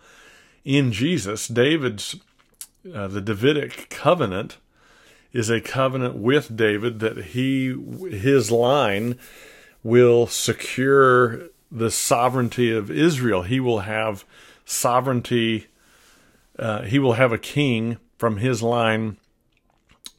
in 0.63 0.91
Jesus. 0.91 1.47
David's 1.47 2.15
uh, 2.93 3.07
the 3.07 3.21
Davidic 3.21 3.89
covenant 3.89 4.57
is 5.33 5.49
a 5.49 5.61
covenant 5.61 6.15
with 6.15 6.55
David 6.55 6.99
that 6.99 7.17
he 7.17 7.75
his 8.11 8.51
line 8.51 9.17
will 9.83 10.27
secure 10.27 11.49
the 11.71 11.91
sovereignty 11.91 12.71
of 12.71 12.91
Israel. 12.91 13.43
He 13.43 13.59
will 13.59 13.81
have 13.81 14.25
sovereignty 14.65 15.67
uh, 16.57 16.83
he 16.83 16.99
will 16.99 17.13
have 17.13 17.31
a 17.31 17.37
king 17.37 17.97
from 18.17 18.37
his 18.37 18.63
line 18.63 19.17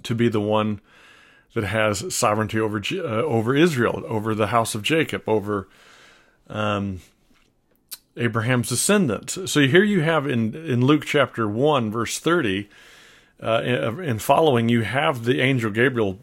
to 0.03 0.15
be 0.15 0.29
the 0.29 0.41
one 0.41 0.81
that 1.55 1.65
has 1.65 2.15
sovereignty 2.15 2.61
over 2.61 2.83
uh, 2.93 3.23
over 3.23 3.55
Israel, 3.55 4.05
over 4.07 4.35
the 4.35 4.49
house 4.49 4.75
of 4.75 4.83
Jacob, 4.83 5.23
over 5.27 5.69
um, 6.49 7.01
Abraham's 8.17 8.69
descendants. 8.69 9.39
So 9.51 9.61
here 9.61 9.83
you 9.83 10.03
have 10.03 10.27
in 10.27 10.55
in 10.55 10.85
Luke 10.85 11.07
chapter 11.07 11.49
one, 11.49 11.91
verse 11.91 12.19
thirty, 12.19 12.69
uh, 13.43 13.63
and 13.63 14.21
following, 14.21 14.69
you 14.69 14.83
have 14.83 15.25
the 15.25 15.41
angel 15.41 15.71
Gabriel 15.71 16.19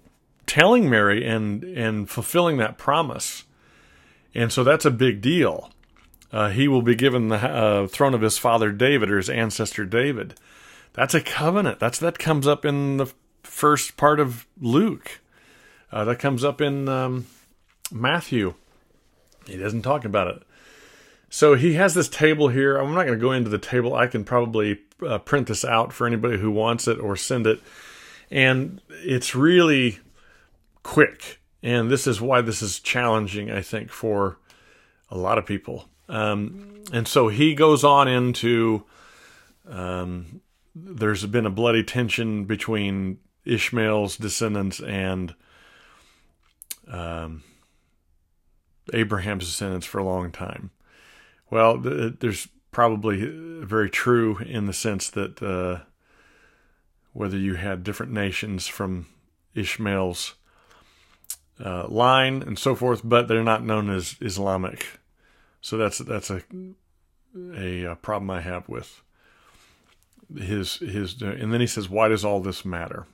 telling 0.45 0.89
Mary 0.89 1.25
and 1.25 1.63
and 1.63 2.09
fulfilling 2.09 2.57
that 2.57 2.77
promise, 2.77 3.43
and 4.35 4.51
so 4.51 4.63
that's 4.63 4.85
a 4.85 4.91
big 4.91 5.19
deal 5.19 5.72
uh, 6.33 6.49
he 6.49 6.67
will 6.67 6.81
be 6.81 6.95
given 6.95 7.29
the 7.29 7.35
uh, 7.35 7.87
throne 7.87 8.15
of 8.15 8.21
his 8.21 8.39
father 8.39 8.71
David 8.71 9.11
or 9.11 9.17
his 9.17 9.29
ancestor 9.29 9.85
David. 9.85 10.33
That's 10.93 11.13
a 11.13 11.21
covenant. 11.21 11.79
That's 11.79 11.99
that 11.99 12.17
comes 12.17 12.47
up 12.47 12.65
in 12.65 12.97
the 12.97 13.13
first 13.43 13.97
part 13.97 14.19
of 14.19 14.47
Luke. 14.59 15.21
Uh, 15.91 16.03
that 16.05 16.17
comes 16.17 16.43
up 16.43 16.59
in 16.59 16.89
um, 16.89 17.27
Matthew. 17.91 18.55
He 19.45 19.57
doesn't 19.57 19.83
talk 19.83 20.05
about 20.05 20.27
it. 20.27 20.41
So 21.29 21.53
he 21.53 21.73
has 21.73 21.93
this 21.93 22.09
table 22.09 22.47
here. 22.47 22.77
I'm 22.77 22.93
not 22.93 23.05
going 23.05 23.17
to 23.17 23.23
go 23.23 23.31
into 23.31 23.49
the 23.49 23.59
table. 23.59 23.93
I 23.93 24.07
can 24.07 24.23
probably 24.23 24.79
uh, 25.05 25.19
print 25.19 25.47
this 25.47 25.63
out 25.63 25.93
for 25.93 26.07
anybody 26.07 26.39
who 26.39 26.49
wants 26.49 26.87
it 26.87 26.99
or 26.99 27.15
send 27.15 27.45
it. 27.45 27.59
And 28.31 28.81
it's 28.89 29.35
really 29.35 29.99
quick. 30.81 31.41
And 31.61 31.91
this 31.91 32.07
is 32.07 32.19
why 32.19 32.41
this 32.41 32.63
is 32.63 32.79
challenging, 32.79 33.51
I 33.51 33.61
think, 33.61 33.91
for 33.91 34.37
a 35.09 35.17
lot 35.17 35.37
of 35.37 35.45
people. 35.45 35.89
Um, 36.13 36.83
and 36.93 37.07
so 37.07 37.27
he 37.27 37.55
goes 37.55 37.83
on 37.83 38.07
into 38.07 38.83
um, 39.67 40.41
there's 40.75 41.25
been 41.25 41.47
a 41.47 41.51
bloody 41.51 41.83
tension 41.83 42.45
between 42.45 43.17
Ishmael's 43.45 44.17
descendants 44.17 44.79
and 44.79 45.33
um, 46.87 47.43
Abraham's 48.93 49.45
descendants 49.45 49.87
for 49.87 49.97
a 49.97 50.03
long 50.03 50.31
time. 50.31 50.69
Well, 51.49 51.81
th- 51.81 52.13
there's 52.19 52.47
probably 52.69 53.25
very 53.25 53.89
true 53.89 54.37
in 54.37 54.67
the 54.67 54.73
sense 54.73 55.09
that 55.11 55.41
uh, 55.41 55.83
whether 57.13 57.37
you 57.37 57.55
had 57.55 57.83
different 57.83 58.11
nations 58.11 58.67
from 58.67 59.07
Ishmael's 59.55 60.35
uh, 61.63 61.87
line 61.87 62.43
and 62.43 62.59
so 62.59 62.75
forth, 62.75 63.01
but 63.03 63.27
they're 63.27 63.43
not 63.43 63.63
known 63.63 63.89
as 63.89 64.15
Islamic. 64.21 64.99
So 65.63 65.77
that's 65.77 65.97
that's 65.99 66.29
a 66.29 66.43
a, 67.55 67.83
a 67.85 67.95
problem 67.95 68.29
I 68.29 68.41
have 68.41 68.67
with 68.67 69.01
his 70.37 70.75
his 70.75 71.19
and 71.21 71.53
then 71.53 71.61
he 71.61 71.67
says 71.67 71.89
why 71.89 72.09
does 72.09 72.25
all 72.25 72.41
this 72.41 72.65
matter? 72.65 73.07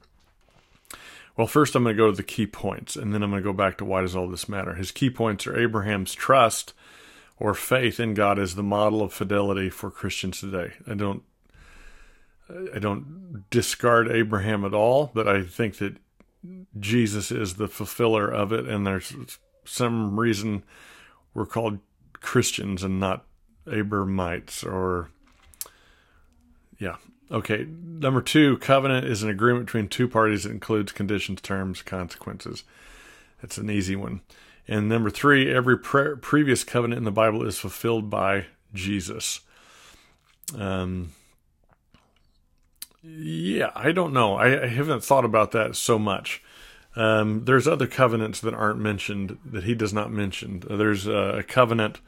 Well 1.37 1.47
first 1.47 1.75
i'm 1.75 1.83
going 1.83 1.95
to 1.95 2.01
go 2.01 2.09
to 2.09 2.17
the 2.17 2.23
key 2.23 2.47
points 2.47 2.95
and 2.95 3.13
then 3.13 3.21
i'm 3.21 3.29
going 3.29 3.41
to 3.41 3.47
go 3.47 3.53
back 3.53 3.77
to 3.77 3.85
why 3.85 4.01
does 4.01 4.15
all 4.15 4.27
this 4.27 4.49
matter? 4.49 4.73
His 4.73 4.91
key 4.91 5.11
points 5.11 5.45
are 5.45 5.57
abraham's 5.57 6.15
trust 6.15 6.73
or 7.37 7.53
faith 7.53 7.99
in 7.99 8.15
god 8.15 8.39
as 8.39 8.55
the 8.55 8.63
model 8.63 9.03
of 9.03 9.13
fidelity 9.13 9.69
for 9.69 9.91
christians 9.91 10.39
today. 10.39 10.73
I 10.89 10.95
don't 10.95 11.21
i 12.73 12.79
don't 12.79 13.45
discard 13.51 14.09
abraham 14.09 14.65
at 14.65 14.73
all 14.73 15.11
but 15.13 15.27
i 15.27 15.43
think 15.43 15.77
that 15.77 15.97
jesus 16.79 17.31
is 17.31 17.55
the 17.55 17.67
fulfiller 17.67 18.27
of 18.27 18.51
it 18.51 18.67
and 18.67 18.87
there's 18.87 19.13
some 19.65 20.19
reason 20.19 20.63
we're 21.35 21.45
called 21.45 21.79
christians 22.21 22.83
and 22.83 22.99
not 22.99 23.25
abramites 23.65 24.65
or 24.65 25.09
yeah. 26.79 26.95
Okay. 27.31 27.67
Number 27.69 28.21
two, 28.21 28.57
covenant 28.57 29.05
is 29.05 29.21
an 29.21 29.29
agreement 29.29 29.67
between 29.67 29.87
two 29.87 30.07
parties 30.07 30.43
that 30.43 30.51
includes 30.51 30.91
conditions, 30.91 31.41
terms, 31.41 31.81
consequences. 31.81 32.63
That's 33.41 33.57
an 33.57 33.69
easy 33.69 33.95
one. 33.95 34.21
And 34.67 34.89
number 34.89 35.09
three, 35.09 35.53
every 35.53 35.77
pre- 35.77 36.15
previous 36.15 36.63
covenant 36.63 36.99
in 36.99 37.03
the 37.03 37.11
Bible 37.11 37.45
is 37.45 37.59
fulfilled 37.59 38.09
by 38.09 38.45
Jesus. 38.73 39.41
Um, 40.57 41.11
yeah, 43.03 43.71
I 43.75 43.91
don't 43.91 44.13
know. 44.13 44.35
I, 44.35 44.63
I 44.63 44.67
haven't 44.67 45.03
thought 45.03 45.25
about 45.25 45.51
that 45.51 45.75
so 45.75 45.99
much. 45.99 46.41
Um, 46.99 47.45
there's 47.45 47.65
other 47.65 47.87
covenants 47.87 48.41
that 48.41 48.53
aren't 48.53 48.79
mentioned 48.79 49.37
that 49.45 49.63
he 49.63 49.73
does 49.73 49.93
not 49.93 50.11
mention. 50.11 50.61
There's 50.69 51.07
a 51.07 51.45
covenant 51.47 52.01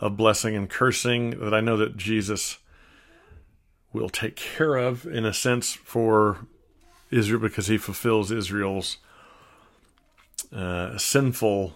of 0.00 0.16
blessing 0.16 0.56
and 0.56 0.68
cursing 0.68 1.38
that 1.38 1.54
I 1.54 1.60
know 1.60 1.76
that 1.76 1.96
Jesus 1.96 2.58
will 3.92 4.08
take 4.08 4.34
care 4.34 4.74
of 4.74 5.06
in 5.06 5.24
a 5.24 5.32
sense 5.32 5.74
for 5.74 6.38
Israel 7.12 7.38
because 7.38 7.68
he 7.68 7.78
fulfills 7.78 8.32
Israel's 8.32 8.96
uh, 10.52 10.98
sinful 10.98 11.74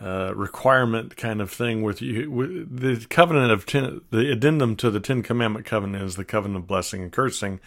uh, 0.00 0.32
requirement 0.34 1.18
kind 1.18 1.42
of 1.42 1.50
thing 1.50 1.82
with 1.82 2.00
you. 2.00 2.66
The 2.70 3.04
covenant 3.10 3.52
of 3.52 3.66
ten, 3.66 4.00
the 4.10 4.32
addendum 4.32 4.74
to 4.76 4.90
the 4.90 5.00
Ten 5.00 5.22
Commandment 5.22 5.66
covenant 5.66 6.02
is 6.02 6.16
the 6.16 6.24
covenant 6.24 6.60
of 6.60 6.66
blessing 6.66 7.02
and 7.02 7.12
cursing 7.12 7.60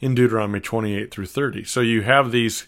in 0.00 0.14
Deuteronomy 0.14 0.60
28 0.60 1.10
through 1.10 1.26
30. 1.26 1.64
So 1.64 1.82
you 1.82 2.00
have 2.00 2.32
these 2.32 2.66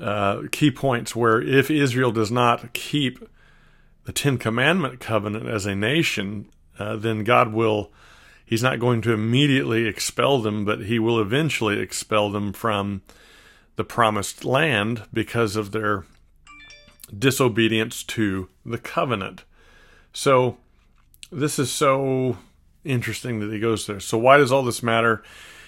uh, 0.00 0.42
key 0.52 0.70
points 0.70 1.16
where 1.16 1.40
if 1.40 1.70
Israel 1.70 2.12
does 2.12 2.30
not 2.30 2.72
keep 2.72 3.28
the 4.04 4.12
Ten 4.12 4.38
Commandment 4.38 5.00
covenant 5.00 5.48
as 5.48 5.66
a 5.66 5.74
nation, 5.74 6.48
uh, 6.78 6.96
then 6.96 7.24
God 7.24 7.52
will 7.52 7.92
he's 8.44 8.62
not 8.62 8.78
going 8.78 9.02
to 9.02 9.12
immediately 9.12 9.86
expel 9.86 10.40
them, 10.40 10.64
but 10.64 10.82
he 10.82 10.98
will 10.98 11.20
eventually 11.20 11.80
expel 11.80 12.30
them 12.30 12.52
from 12.52 13.02
the 13.74 13.84
promised 13.84 14.44
land 14.44 15.02
because 15.12 15.56
of 15.56 15.72
their 15.72 16.04
disobedience 17.16 18.02
to 18.02 18.48
the 18.64 18.78
covenant. 18.78 19.44
So, 20.12 20.56
this 21.30 21.58
is 21.58 21.70
so 21.70 22.38
interesting 22.84 23.40
that 23.40 23.52
he 23.52 23.58
goes 23.58 23.86
there. 23.86 24.00
So, 24.00 24.16
why 24.16 24.38
does 24.38 24.52
all 24.52 24.62
this 24.62 24.82
matter? 24.82 25.22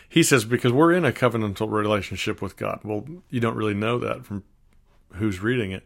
He 0.09 0.23
says, 0.23 0.44
because 0.44 0.73
we're 0.73 0.92
in 0.92 1.05
a 1.05 1.12
covenantal 1.12 1.71
relationship 1.71 2.40
with 2.40 2.57
God. 2.57 2.81
Well, 2.83 3.07
you 3.29 3.40
don't 3.40 3.57
really 3.57 3.75
know 3.75 3.99
that 3.99 4.25
from 4.25 4.42
who's 5.14 5.40
reading 5.40 5.71
it. 5.73 5.85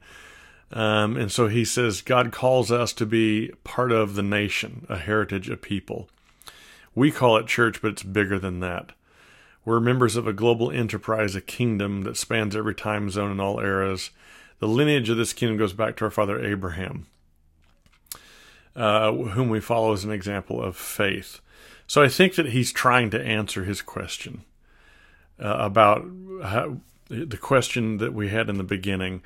Um, 0.73 1.17
and 1.17 1.31
so 1.31 1.49
he 1.49 1.65
says, 1.65 2.01
God 2.01 2.33
calls 2.33 2.71
us 2.71 2.93
to 2.95 3.05
be 3.05 3.51
part 3.63 3.93
of 3.93 4.15
the 4.15 4.23
nation, 4.23 4.87
a 4.89 4.97
heritage, 4.97 5.51
a 5.51 5.57
people. 5.57 6.09
We 6.95 7.11
call 7.11 7.37
it 7.37 7.47
church, 7.47 7.83
but 7.83 7.93
it's 7.93 8.03
bigger 8.03 8.39
than 8.39 8.61
that. 8.61 8.93
We're 9.65 9.81
members 9.81 10.17
of 10.17 10.27
a 10.27 10.33
global 10.33 10.71
enterprise, 10.71 11.37
a 11.37 11.41
kingdom 11.41 12.03
that 12.03 12.17
spans 12.17 12.57
every 12.57 12.75
time 12.75 13.11
zone 13.11 13.31
and 13.31 13.41
all 13.41 13.61
eras. 13.61 14.11
The 14.59 14.69
lineage 14.69 15.09
of 15.09 15.17
this 15.17 15.33
kingdom 15.33 15.59
goes 15.59 15.73
back 15.73 15.97
to 15.97 16.05
our 16.05 16.11
father 16.11 16.45
Abraham, 16.45 17.07
uh, 18.75 19.13
whom 19.13 19.51
we 19.51 19.61
follow 19.61 19.93
as 19.93 20.05
an 20.05 20.11
example 20.11 20.63
of 20.63 20.77
faith. 20.77 21.41
So 21.87 22.03
I 22.03 22.09
think 22.09 22.35
that 22.37 22.47
he's 22.47 22.73
trying 22.73 23.11
to 23.11 23.23
answer 23.23 23.65
his 23.65 23.83
question 23.83 24.43
uh, 25.39 25.57
about 25.59 26.07
how, 26.43 26.79
the 27.09 27.37
question 27.37 27.99
that 27.99 28.15
we 28.15 28.29
had 28.29 28.49
in 28.49 28.57
the 28.57 28.65
beginning 28.65 29.23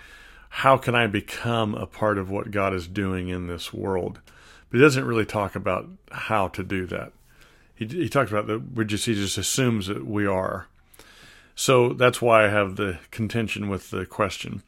how 0.48 0.78
can 0.78 0.94
I 0.94 1.06
become 1.06 1.74
a 1.74 1.86
part 1.86 2.16
of 2.16 2.30
what 2.30 2.50
God 2.50 2.72
is 2.72 2.86
doing 2.86 3.28
in 3.28 3.46
this 3.46 3.74
world? 3.74 4.20
But 4.70 4.78
he 4.78 4.82
doesn't 4.82 5.04
really 5.04 5.26
talk 5.26 5.54
about 5.54 5.86
how 6.10 6.48
to 6.48 6.62
do 6.62 6.86
that 6.86 7.12
he, 7.76 7.86
he 7.86 8.08
talks 8.08 8.30
about 8.30 8.46
that 8.48 8.74
we 8.74 8.84
just 8.84 9.06
he 9.06 9.14
just 9.14 9.38
assumes 9.38 9.86
that 9.86 10.04
we 10.04 10.26
are. 10.26 10.66
So 11.54 11.92
that's 11.92 12.20
why 12.20 12.46
I 12.46 12.48
have 12.48 12.76
the 12.76 12.98
contention 13.10 13.68
with 13.68 13.90
the 13.90 14.04
question. 14.04 14.62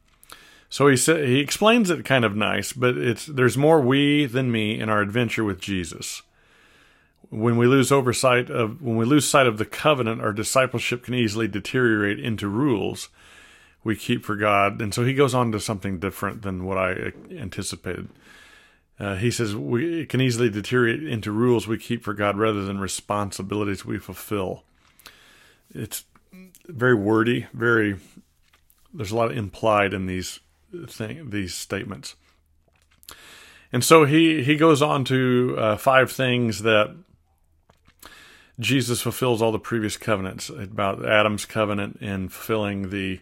So 0.70 0.88
he 0.88 0.96
said 0.96 1.26
he 1.26 1.40
explains 1.40 1.90
it 1.90 2.04
kind 2.04 2.24
of 2.24 2.36
nice, 2.36 2.72
but 2.72 2.96
it's 2.96 3.26
there's 3.26 3.56
more 3.56 3.80
we 3.80 4.26
than 4.26 4.52
me 4.52 4.78
in 4.78 4.88
our 4.88 5.00
adventure 5.00 5.44
with 5.44 5.60
Jesus. 5.60 6.22
When 7.30 7.56
we 7.56 7.66
lose 7.66 7.92
oversight 7.92 8.48
of 8.50 8.80
when 8.80 8.96
we 8.96 9.04
lose 9.04 9.28
sight 9.28 9.46
of 9.46 9.58
the 9.58 9.66
covenant, 9.66 10.22
our 10.22 10.32
discipleship 10.32 11.02
can 11.02 11.14
easily 11.14 11.46
deteriorate 11.46 12.18
into 12.18 12.48
rules 12.48 13.08
we 13.84 13.96
keep 13.96 14.24
for 14.24 14.36
God. 14.36 14.80
And 14.80 14.94
so 14.94 15.04
he 15.04 15.14
goes 15.14 15.34
on 15.34 15.52
to 15.52 15.60
something 15.60 15.98
different 15.98 16.42
than 16.42 16.64
what 16.64 16.78
I 16.78 17.12
anticipated. 17.30 18.08
Uh, 18.98 19.14
he 19.16 19.30
says 19.30 19.54
we 19.54 20.00
it 20.00 20.08
can 20.08 20.20
easily 20.20 20.50
deteriorate 20.50 21.06
into 21.06 21.30
rules 21.30 21.68
we 21.68 21.78
keep 21.78 22.02
for 22.02 22.14
God 22.14 22.36
rather 22.36 22.64
than 22.64 22.80
responsibilities 22.80 23.84
we 23.84 23.98
fulfill. 23.98 24.64
It's 25.74 26.04
very 26.66 26.94
wordy, 26.94 27.46
very. 27.52 27.96
There's 28.92 29.12
a 29.12 29.16
lot 29.16 29.32
implied 29.32 29.92
in 29.92 30.06
these 30.06 30.40
thing 30.88 31.30
these 31.30 31.54
statements, 31.54 32.16
and 33.72 33.84
so 33.84 34.04
he 34.04 34.42
he 34.42 34.56
goes 34.56 34.82
on 34.82 35.04
to 35.04 35.54
uh, 35.58 35.76
five 35.76 36.10
things 36.10 36.62
that 36.62 36.96
Jesus 38.60 39.00
fulfills 39.00 39.40
all 39.40 39.52
the 39.52 39.58
previous 39.58 39.96
covenants 39.96 40.48
about 40.48 41.04
Adam's 41.04 41.44
covenant 41.44 41.98
and 42.00 42.32
fulfilling 42.32 42.90
the 42.90 43.20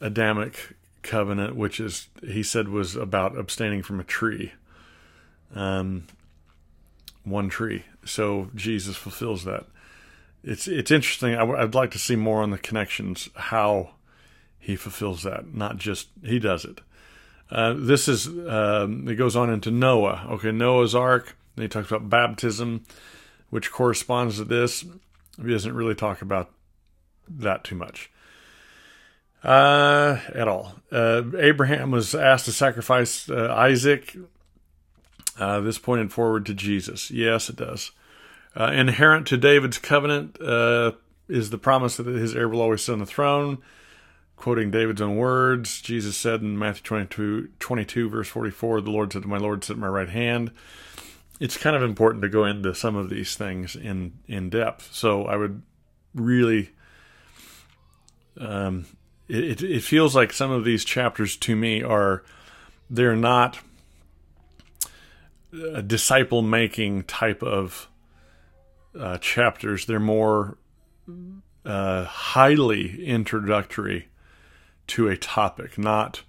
Adamic 0.00 0.74
covenant, 1.02 1.54
which 1.54 1.78
is 1.78 2.08
he 2.22 2.42
said 2.42 2.68
was 2.68 2.96
about 2.96 3.38
abstaining 3.38 3.82
from 3.82 4.00
a 4.00 4.04
tree 4.04 4.52
um, 5.54 6.04
one 7.24 7.48
tree. 7.48 7.84
So 8.04 8.50
Jesus 8.54 8.96
fulfills 8.96 9.44
that. 9.44 9.66
It's 10.42 10.66
it's 10.66 10.90
interesting. 10.90 11.34
I, 11.34 11.42
would 11.44 11.74
like 11.74 11.92
to 11.92 11.98
see 11.98 12.16
more 12.16 12.42
on 12.42 12.50
the 12.50 12.58
connections 12.58 13.28
how 13.34 13.90
he 14.58 14.74
fulfills 14.74 15.22
that, 15.22 15.54
not 15.54 15.76
just 15.76 16.08
he 16.24 16.38
does 16.38 16.64
it. 16.64 16.80
Uh, 17.50 17.74
this 17.76 18.08
is 18.08 18.26
um, 18.26 19.06
it 19.08 19.14
goes 19.14 19.36
on 19.36 19.50
into 19.50 19.70
Noah. 19.70 20.26
Okay, 20.30 20.50
Noah's 20.50 20.94
Ark. 20.94 21.36
Then 21.54 21.64
he 21.64 21.68
talks 21.68 21.90
about 21.90 22.08
baptism, 22.08 22.84
which 23.52 23.70
corresponds 23.70 24.38
to 24.38 24.44
this. 24.44 24.82
He 25.36 25.50
doesn't 25.50 25.74
really 25.74 25.94
talk 25.94 26.22
about 26.22 26.50
that 27.28 27.64
too 27.64 27.74
much 27.74 28.10
uh, 29.44 30.20
at 30.34 30.48
all. 30.48 30.76
Uh, 30.90 31.22
Abraham 31.36 31.90
was 31.90 32.14
asked 32.14 32.46
to 32.46 32.52
sacrifice 32.52 33.28
uh, 33.28 33.52
Isaac. 33.54 34.16
Uh, 35.38 35.60
this 35.60 35.78
pointed 35.78 36.12
forward 36.14 36.46
to 36.46 36.54
Jesus. 36.54 37.10
Yes, 37.10 37.50
it 37.50 37.56
does. 37.56 37.90
Uh, 38.58 38.72
inherent 38.72 39.26
to 39.26 39.36
David's 39.36 39.76
covenant 39.76 40.40
uh, 40.40 40.92
is 41.28 41.50
the 41.50 41.58
promise 41.58 41.98
that 41.98 42.06
his 42.06 42.34
heir 42.34 42.48
will 42.48 42.62
always 42.62 42.82
sit 42.82 42.94
on 42.94 43.00
the 43.00 43.06
throne. 43.06 43.58
Quoting 44.36 44.70
David's 44.70 45.02
own 45.02 45.16
words. 45.16 45.82
Jesus 45.82 46.16
said 46.16 46.40
in 46.40 46.58
Matthew 46.58 46.84
22, 46.84 47.48
22, 47.60 48.08
verse 48.08 48.28
44, 48.28 48.80
The 48.80 48.90
Lord 48.90 49.12
said 49.12 49.22
to 49.22 49.28
my 49.28 49.36
Lord, 49.36 49.62
Sit 49.62 49.74
at 49.74 49.78
my 49.78 49.88
right 49.88 50.08
hand. 50.08 50.52
It's 51.40 51.56
kind 51.56 51.74
of 51.74 51.82
important 51.82 52.22
to 52.22 52.28
go 52.28 52.44
into 52.44 52.74
some 52.74 52.94
of 52.96 53.10
these 53.10 53.34
things 53.34 53.74
in, 53.74 54.12
in 54.26 54.50
depth. 54.50 54.90
So 54.92 55.26
I 55.26 55.36
would 55.36 55.62
really. 56.14 56.70
Um, 58.38 58.86
it, 59.28 59.62
it 59.62 59.82
feels 59.82 60.14
like 60.16 60.32
some 60.32 60.50
of 60.50 60.64
these 60.64 60.84
chapters 60.84 61.36
to 61.38 61.56
me 61.56 61.82
are. 61.82 62.22
They're 62.90 63.16
not 63.16 63.58
a 65.52 65.82
disciple 65.82 66.42
making 66.42 67.04
type 67.04 67.42
of 67.42 67.88
uh, 68.98 69.18
chapters. 69.18 69.86
They're 69.86 70.00
more 70.00 70.58
uh, 71.64 72.04
highly 72.04 73.04
introductory 73.04 74.08
to 74.88 75.08
a 75.08 75.16
topic, 75.16 75.78
not 75.78 76.22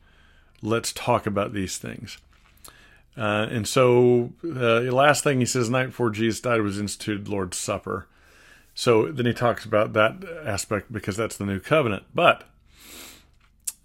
let's 0.62 0.94
talk 0.94 1.26
about 1.26 1.54
these 1.54 1.78
things. 1.78 2.18
Uh, 3.15 3.47
and 3.52 3.67
so, 3.67 4.34
uh, 4.43 4.80
the 4.80 4.91
last 4.91 5.23
thing 5.23 5.39
he 5.39 5.45
says, 5.45 5.69
night 5.69 5.88
before 5.88 6.10
Jesus 6.10 6.41
died, 6.41 6.62
was 6.62 6.80
instituted 6.80 7.28
Lord's 7.28 7.58
Supper. 7.58 8.08
So 8.73 9.12
then 9.12 9.28
he 9.28 9.34
talks 9.34 9.65
about 9.65 9.93
that 9.93 10.23
aspect 10.43 10.91
because 10.91 11.15
that's 11.15 11.38
the 11.38 11.45
new 11.45 11.60
covenant. 11.60 12.04
But 12.15 12.45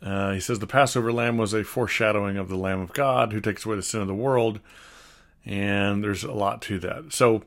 uh, 0.00 0.32
he 0.32 0.40
says 0.40 0.60
the 0.60 0.66
Passover 0.66 1.12
lamb 1.12 1.36
was 1.36 1.52
a 1.52 1.62
foreshadowing 1.62 2.38
of 2.38 2.48
the 2.48 2.56
Lamb 2.56 2.80
of 2.80 2.94
God 2.94 3.32
who 3.32 3.40
takes 3.40 3.66
away 3.66 3.76
the 3.76 3.82
sin 3.82 4.00
of 4.00 4.06
the 4.06 4.14
world. 4.14 4.60
And 5.44 6.02
there's 6.02 6.24
a 6.24 6.32
lot 6.32 6.62
to 6.62 6.78
that. 6.78 7.12
So 7.12 7.44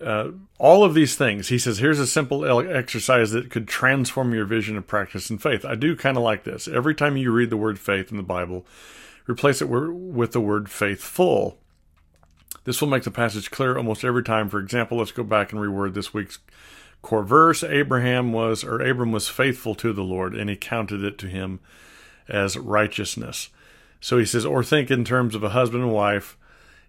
uh, 0.00 0.30
all 0.58 0.82
of 0.82 0.94
these 0.94 1.14
things. 1.16 1.48
He 1.48 1.58
says, 1.58 1.78
here's 1.78 1.98
a 1.98 2.06
simple 2.06 2.44
exercise 2.60 3.32
that 3.32 3.50
could 3.50 3.68
transform 3.68 4.32
your 4.32 4.46
vision 4.46 4.76
of 4.76 4.86
practice 4.86 5.30
and 5.30 5.40
faith. 5.40 5.64
I 5.64 5.74
do 5.74 5.94
kind 5.94 6.16
of 6.16 6.22
like 6.22 6.44
this. 6.44 6.66
Every 6.66 6.94
time 6.94 7.16
you 7.16 7.30
read 7.30 7.50
the 7.50 7.56
word 7.56 7.78
faith 7.78 8.10
in 8.10 8.16
the 8.16 8.22
Bible, 8.22 8.66
replace 9.30 9.62
it 9.62 9.68
with 9.68 10.32
the 10.32 10.40
word 10.40 10.70
faithful. 10.70 11.58
This 12.64 12.80
will 12.80 12.88
make 12.88 13.04
the 13.04 13.10
passage 13.10 13.50
clear 13.50 13.76
almost 13.76 14.04
every 14.04 14.22
time. 14.22 14.48
For 14.48 14.58
example, 14.58 14.98
let's 14.98 15.12
go 15.12 15.22
back 15.22 15.52
and 15.52 15.60
reword 15.60 15.94
this 15.94 16.12
week's 16.12 16.38
core 17.02 17.22
verse. 17.22 17.62
Abraham 17.62 18.32
was, 18.32 18.64
or 18.64 18.80
Abram 18.80 19.12
was 19.12 19.28
faithful 19.28 19.74
to 19.76 19.92
the 19.92 20.02
Lord, 20.02 20.34
and 20.34 20.50
he 20.50 20.56
counted 20.56 21.02
it 21.04 21.16
to 21.18 21.26
him 21.26 21.60
as 22.28 22.56
righteousness. 22.56 23.48
So 24.00 24.18
he 24.18 24.24
says, 24.24 24.44
or 24.44 24.62
think 24.62 24.90
in 24.90 25.04
terms 25.04 25.34
of 25.34 25.42
a 25.42 25.50
husband 25.50 25.82
and 25.84 25.92
wife 25.92 26.36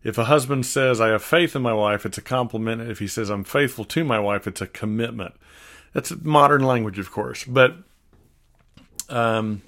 if 0.04 0.18
a 0.18 0.26
husband 0.26 0.66
says, 0.66 1.00
I 1.00 1.10
have 1.10 1.24
faith 1.24 1.56
in 1.56 1.62
my 1.62 1.74
wife, 1.74 2.06
it's 2.06 2.18
a 2.18 2.24
compliment. 2.24 2.82
If 2.82 3.00
he 3.00 3.08
says, 3.08 3.30
I'm 3.30 3.44
faithful 3.44 3.86
to 3.86 4.04
my 4.04 4.20
wife, 4.20 4.48
it's 4.48 4.62
a 4.62 4.68
commitment. 4.68 5.36
That's 5.94 6.12
modern 6.22 6.64
language, 6.64 6.98
of 6.98 7.12
course, 7.12 7.44
but 7.44 7.76
um, 9.10 9.62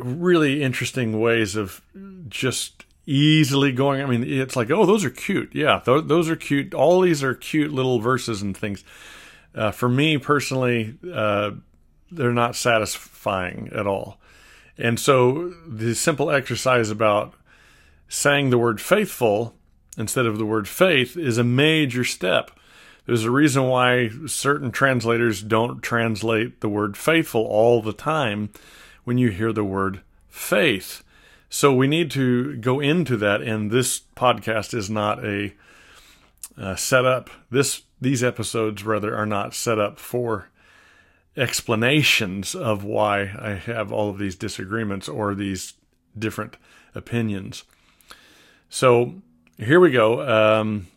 really 0.00 0.62
interesting 0.62 1.20
ways 1.20 1.56
of 1.56 1.82
just 2.28 2.84
easily 3.06 3.72
going. 3.72 4.02
I 4.02 4.06
mean, 4.06 4.24
it's 4.24 4.56
like, 4.56 4.70
oh, 4.70 4.84
those 4.84 5.04
are 5.04 5.10
cute. 5.10 5.54
Yeah, 5.54 5.80
th- 5.84 6.04
those 6.06 6.28
are 6.28 6.36
cute. 6.36 6.74
All 6.74 7.00
these 7.00 7.24
are 7.24 7.34
cute 7.34 7.72
little 7.72 8.00
verses 8.00 8.42
and 8.42 8.56
things. 8.56 8.84
Uh, 9.54 9.70
for 9.70 9.88
me 9.88 10.18
personally, 10.18 10.98
uh, 11.12 11.52
they're 12.10 12.32
not 12.32 12.54
satisfying 12.54 13.70
at 13.74 13.86
all. 13.86 14.18
And 14.76 15.00
so 15.00 15.54
the 15.66 15.94
simple 15.94 16.30
exercise 16.30 16.90
about 16.90 17.34
saying 18.08 18.50
the 18.50 18.58
word 18.58 18.80
faithful 18.80 19.54
instead 19.96 20.26
of 20.26 20.38
the 20.38 20.46
word 20.46 20.68
faith 20.68 21.16
is 21.16 21.38
a 21.38 21.44
major 21.44 22.04
step. 22.04 22.50
There's 23.06 23.24
a 23.24 23.30
reason 23.30 23.64
why 23.64 24.10
certain 24.26 24.70
translators 24.70 25.42
don't 25.42 25.82
translate 25.82 26.60
the 26.60 26.68
word 26.68 26.96
faithful 26.96 27.44
all 27.46 27.80
the 27.80 27.92
time 27.92 28.50
when 29.08 29.16
you 29.16 29.30
hear 29.30 29.54
the 29.54 29.64
word 29.64 30.02
faith. 30.28 31.02
So 31.48 31.72
we 31.72 31.88
need 31.88 32.10
to 32.10 32.58
go 32.58 32.78
into 32.78 33.16
that, 33.16 33.40
and 33.40 33.70
this 33.70 34.02
podcast 34.14 34.74
is 34.74 34.90
not 34.90 35.24
a 35.24 35.54
uh, 36.58 36.76
setup. 36.76 37.30
This 37.50 37.84
these 38.02 38.22
episodes 38.22 38.84
rather 38.84 39.16
are 39.16 39.24
not 39.24 39.54
set 39.54 39.78
up 39.78 39.98
for 39.98 40.50
explanations 41.38 42.54
of 42.54 42.84
why 42.84 43.34
I 43.40 43.54
have 43.54 43.90
all 43.90 44.10
of 44.10 44.18
these 44.18 44.36
disagreements 44.36 45.08
or 45.08 45.34
these 45.34 45.72
different 46.16 46.58
opinions. 46.94 47.64
So 48.68 49.14
here 49.56 49.80
we 49.80 49.90
go. 49.90 50.20
Um, 50.20 50.88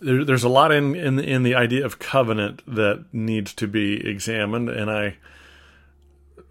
there, 0.00 0.22
there's 0.22 0.44
a 0.44 0.50
lot 0.50 0.70
in, 0.70 0.94
in 0.94 1.18
in 1.18 1.44
the 1.44 1.54
idea 1.54 1.86
of 1.86 1.98
covenant 1.98 2.60
that 2.66 3.06
needs 3.10 3.54
to 3.54 3.66
be 3.66 4.06
examined, 4.06 4.68
and 4.68 4.90
I 4.90 5.16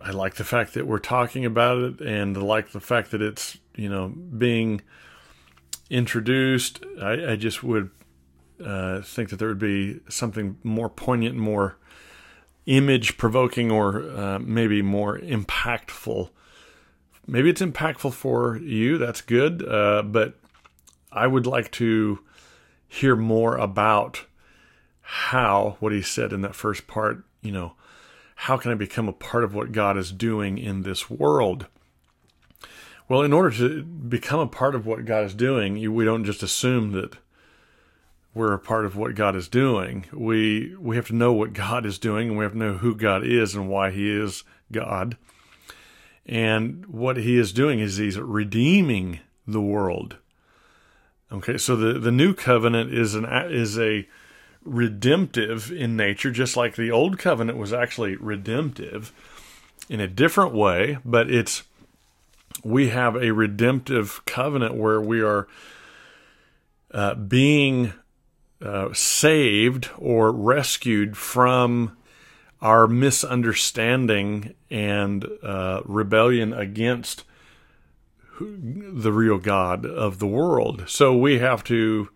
I 0.03 0.11
like 0.11 0.35
the 0.35 0.43
fact 0.43 0.73
that 0.73 0.87
we're 0.87 0.99
talking 0.99 1.45
about 1.45 1.77
it, 1.79 2.01
and 2.01 2.35
I 2.35 2.41
like 2.41 2.71
the 2.71 2.79
fact 2.79 3.11
that 3.11 3.21
it's 3.21 3.57
you 3.75 3.89
know 3.89 4.09
being 4.09 4.81
introduced. 5.89 6.83
I, 7.01 7.31
I 7.31 7.35
just 7.35 7.63
would 7.63 7.89
uh, 8.63 9.01
think 9.01 9.29
that 9.29 9.37
there 9.37 9.47
would 9.47 9.59
be 9.59 9.99
something 10.09 10.57
more 10.63 10.89
poignant, 10.89 11.35
more 11.35 11.77
image 12.65 13.17
provoking, 13.17 13.71
or 13.71 14.09
uh, 14.11 14.39
maybe 14.39 14.81
more 14.81 15.19
impactful 15.19 16.29
maybe 17.27 17.49
it's 17.49 17.61
impactful 17.61 18.13
for 18.13 18.57
you. 18.57 18.97
That's 18.97 19.21
good. 19.21 19.67
Uh, 19.67 20.03
but 20.03 20.35
I 21.11 21.27
would 21.27 21.47
like 21.47 21.71
to 21.73 22.19
hear 22.87 23.15
more 23.15 23.57
about 23.57 24.25
how 25.01 25.77
what 25.79 25.91
he 25.91 26.01
said 26.01 26.33
in 26.33 26.41
that 26.41 26.55
first 26.55 26.87
part, 26.87 27.23
you 27.41 27.51
know, 27.51 27.73
how 28.45 28.57
can 28.57 28.71
I 28.71 28.75
become 28.75 29.07
a 29.07 29.13
part 29.13 29.43
of 29.43 29.53
what 29.53 29.71
God 29.71 29.97
is 29.97 30.11
doing 30.11 30.57
in 30.57 30.81
this 30.81 31.11
world? 31.11 31.67
Well, 33.07 33.21
in 33.21 33.33
order 33.33 33.51
to 33.57 33.83
become 33.83 34.39
a 34.39 34.47
part 34.47 34.73
of 34.73 34.83
what 34.83 35.05
God 35.05 35.25
is 35.25 35.35
doing, 35.35 35.77
you, 35.77 35.93
we 35.93 36.05
don't 36.05 36.25
just 36.25 36.41
assume 36.41 36.91
that 36.93 37.17
we're 38.33 38.53
a 38.53 38.59
part 38.59 38.85
of 38.85 38.95
what 38.95 39.13
God 39.13 39.35
is 39.35 39.47
doing. 39.47 40.05
We 40.11 40.75
we 40.79 40.95
have 40.95 41.05
to 41.07 41.15
know 41.15 41.31
what 41.31 41.53
God 41.53 41.85
is 41.85 41.99
doing, 41.99 42.29
and 42.29 42.37
we 42.37 42.43
have 42.43 42.53
to 42.53 42.57
know 42.57 42.73
who 42.77 42.95
God 42.95 43.23
is 43.23 43.53
and 43.53 43.69
why 43.69 43.91
He 43.91 44.09
is 44.09 44.43
God. 44.71 45.17
And 46.25 46.87
what 46.87 47.17
he 47.17 47.37
is 47.37 47.51
doing 47.51 47.79
is 47.79 47.97
he's 47.97 48.17
redeeming 48.17 49.19
the 49.45 49.61
world. 49.61 50.17
Okay, 51.31 51.57
so 51.57 51.75
the, 51.75 51.99
the 51.99 52.11
new 52.11 52.33
covenant 52.33 52.93
is 52.93 53.13
an 53.13 53.25
is 53.25 53.77
a 53.77 54.07
redemptive 54.63 55.71
in 55.71 55.95
nature, 55.95 56.31
just 56.31 56.55
like 56.55 56.75
the 56.75 56.91
old 56.91 57.17
covenant 57.17 57.57
was 57.57 57.73
actually 57.73 58.15
redemptive 58.15 59.11
in 59.89 59.99
a 59.99 60.07
different 60.07 60.53
way, 60.53 60.97
but 61.03 61.29
it's 61.29 61.63
we 62.63 62.89
have 62.89 63.15
a 63.15 63.31
redemptive 63.31 64.23
covenant 64.25 64.75
where 64.75 65.01
we 65.01 65.21
are 65.21 65.47
uh, 66.91 67.15
being 67.15 67.93
uh, 68.61 68.93
saved 68.93 69.89
or 69.97 70.31
rescued 70.31 71.17
from 71.17 71.97
our 72.61 72.87
misunderstanding 72.87 74.53
and 74.69 75.27
uh, 75.41 75.81
rebellion 75.85 76.53
against 76.53 77.23
the 78.39 79.11
real 79.11 79.37
God 79.37 79.85
of 79.85 80.19
the 80.19 80.27
world. 80.27 80.83
So 80.87 81.15
we 81.15 81.39
have 81.39 81.63
to 81.65 82.09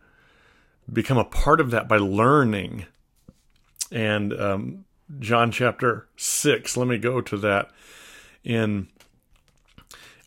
become 0.92 1.18
a 1.18 1.26
part 1.26 1.60
of 1.60 1.72
that 1.72 1.88
by 1.88 1.98
learning. 1.98 2.86
And 3.92 4.34
um, 4.40 4.86
John 5.20 5.52
chapter 5.52 6.08
6, 6.18 6.78
let 6.78 6.88
me 6.88 6.98
go 6.98 7.22
to 7.22 7.38
that 7.38 7.72
in 8.44 8.88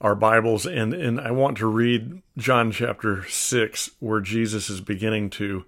our 0.00 0.14
Bibles. 0.14 0.66
And, 0.66 0.94
and 0.94 1.20
I 1.20 1.30
want 1.30 1.58
to 1.58 1.66
read 1.66 2.22
John 2.36 2.70
chapter 2.72 3.24
6, 3.28 3.90
where 4.00 4.20
Jesus 4.20 4.70
is 4.70 4.80
beginning 4.80 5.30
to, 5.30 5.64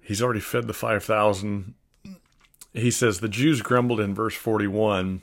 he's 0.00 0.22
already 0.22 0.40
fed 0.40 0.66
the 0.66 0.72
5,000 0.72 1.74
he 2.74 2.90
says 2.90 3.20
the 3.20 3.28
Jews 3.28 3.62
grumbled 3.62 4.00
in 4.00 4.14
verse 4.14 4.34
41 4.34 5.22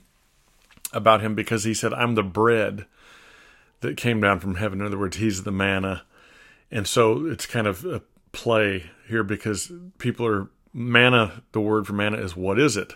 about 0.93 1.21
him 1.21 1.35
because 1.35 1.63
he 1.63 1.73
said, 1.73 1.93
I'm 1.93 2.15
the 2.15 2.23
bread 2.23 2.85
that 3.81 3.97
came 3.97 4.21
down 4.21 4.39
from 4.39 4.55
heaven. 4.55 4.81
In 4.81 4.87
other 4.87 4.97
words, 4.97 5.17
he's 5.17 5.43
the 5.43 5.51
manna. 5.51 6.03
And 6.71 6.87
so 6.87 7.25
it's 7.25 7.45
kind 7.45 7.65
of 7.65 8.03
play 8.39 8.89
here 9.07 9.23
because 9.23 9.71
people 9.97 10.25
are 10.25 10.49
manna. 10.73 11.43
the 11.51 11.59
word 11.59 11.85
for 11.85 11.93
manna 11.93 12.17
is 12.17 12.37
what 12.37 12.57
is 12.57 12.77
it? 12.77 12.95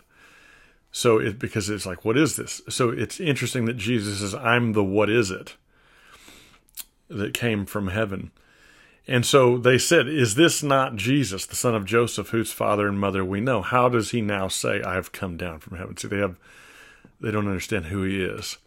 So 0.92 1.18
it 1.18 1.38
because 1.38 1.70
it's 1.70 1.86
like, 1.86 2.06
what 2.06 2.18
is 2.18 2.38
this? 2.38 2.62
So 2.70 2.90
it's 2.90 3.20
interesting 3.20 3.66
that 3.66 3.76
Jesus 3.76 4.20
says, 4.20 4.34
I'm 4.34 4.72
the 4.72 4.84
what 4.84 5.10
is 5.10 5.32
it 5.32 5.56
that 7.10 7.34
came 7.34 7.66
from 7.66 7.90
heaven. 7.90 8.32
And 9.06 9.26
so 9.26 9.58
they 9.58 9.78
said, 9.78 10.08
Is 10.08 10.36
this 10.36 10.64
not 10.64 10.96
Jesus, 10.96 11.46
the 11.46 11.58
son 11.58 11.76
of 11.76 11.84
Joseph, 11.84 12.30
whose 12.30 12.54
father 12.54 12.88
and 12.88 12.98
mother 12.98 13.26
we 13.26 13.42
know? 13.42 13.62
How 13.62 13.90
does 13.90 14.12
he 14.12 14.22
now 14.22 14.48
say, 14.48 14.82
I 14.82 14.94
have 14.94 15.12
come 15.12 15.36
down 15.36 15.60
from 15.60 15.78
heaven? 15.78 15.98
See, 15.98 16.08
they 16.08 16.20
have 16.20 16.38
they 17.20 17.32
don't 17.32 17.48
understand 17.48 17.86
who 17.86 18.04
he 18.04 18.24
is. 18.24 18.58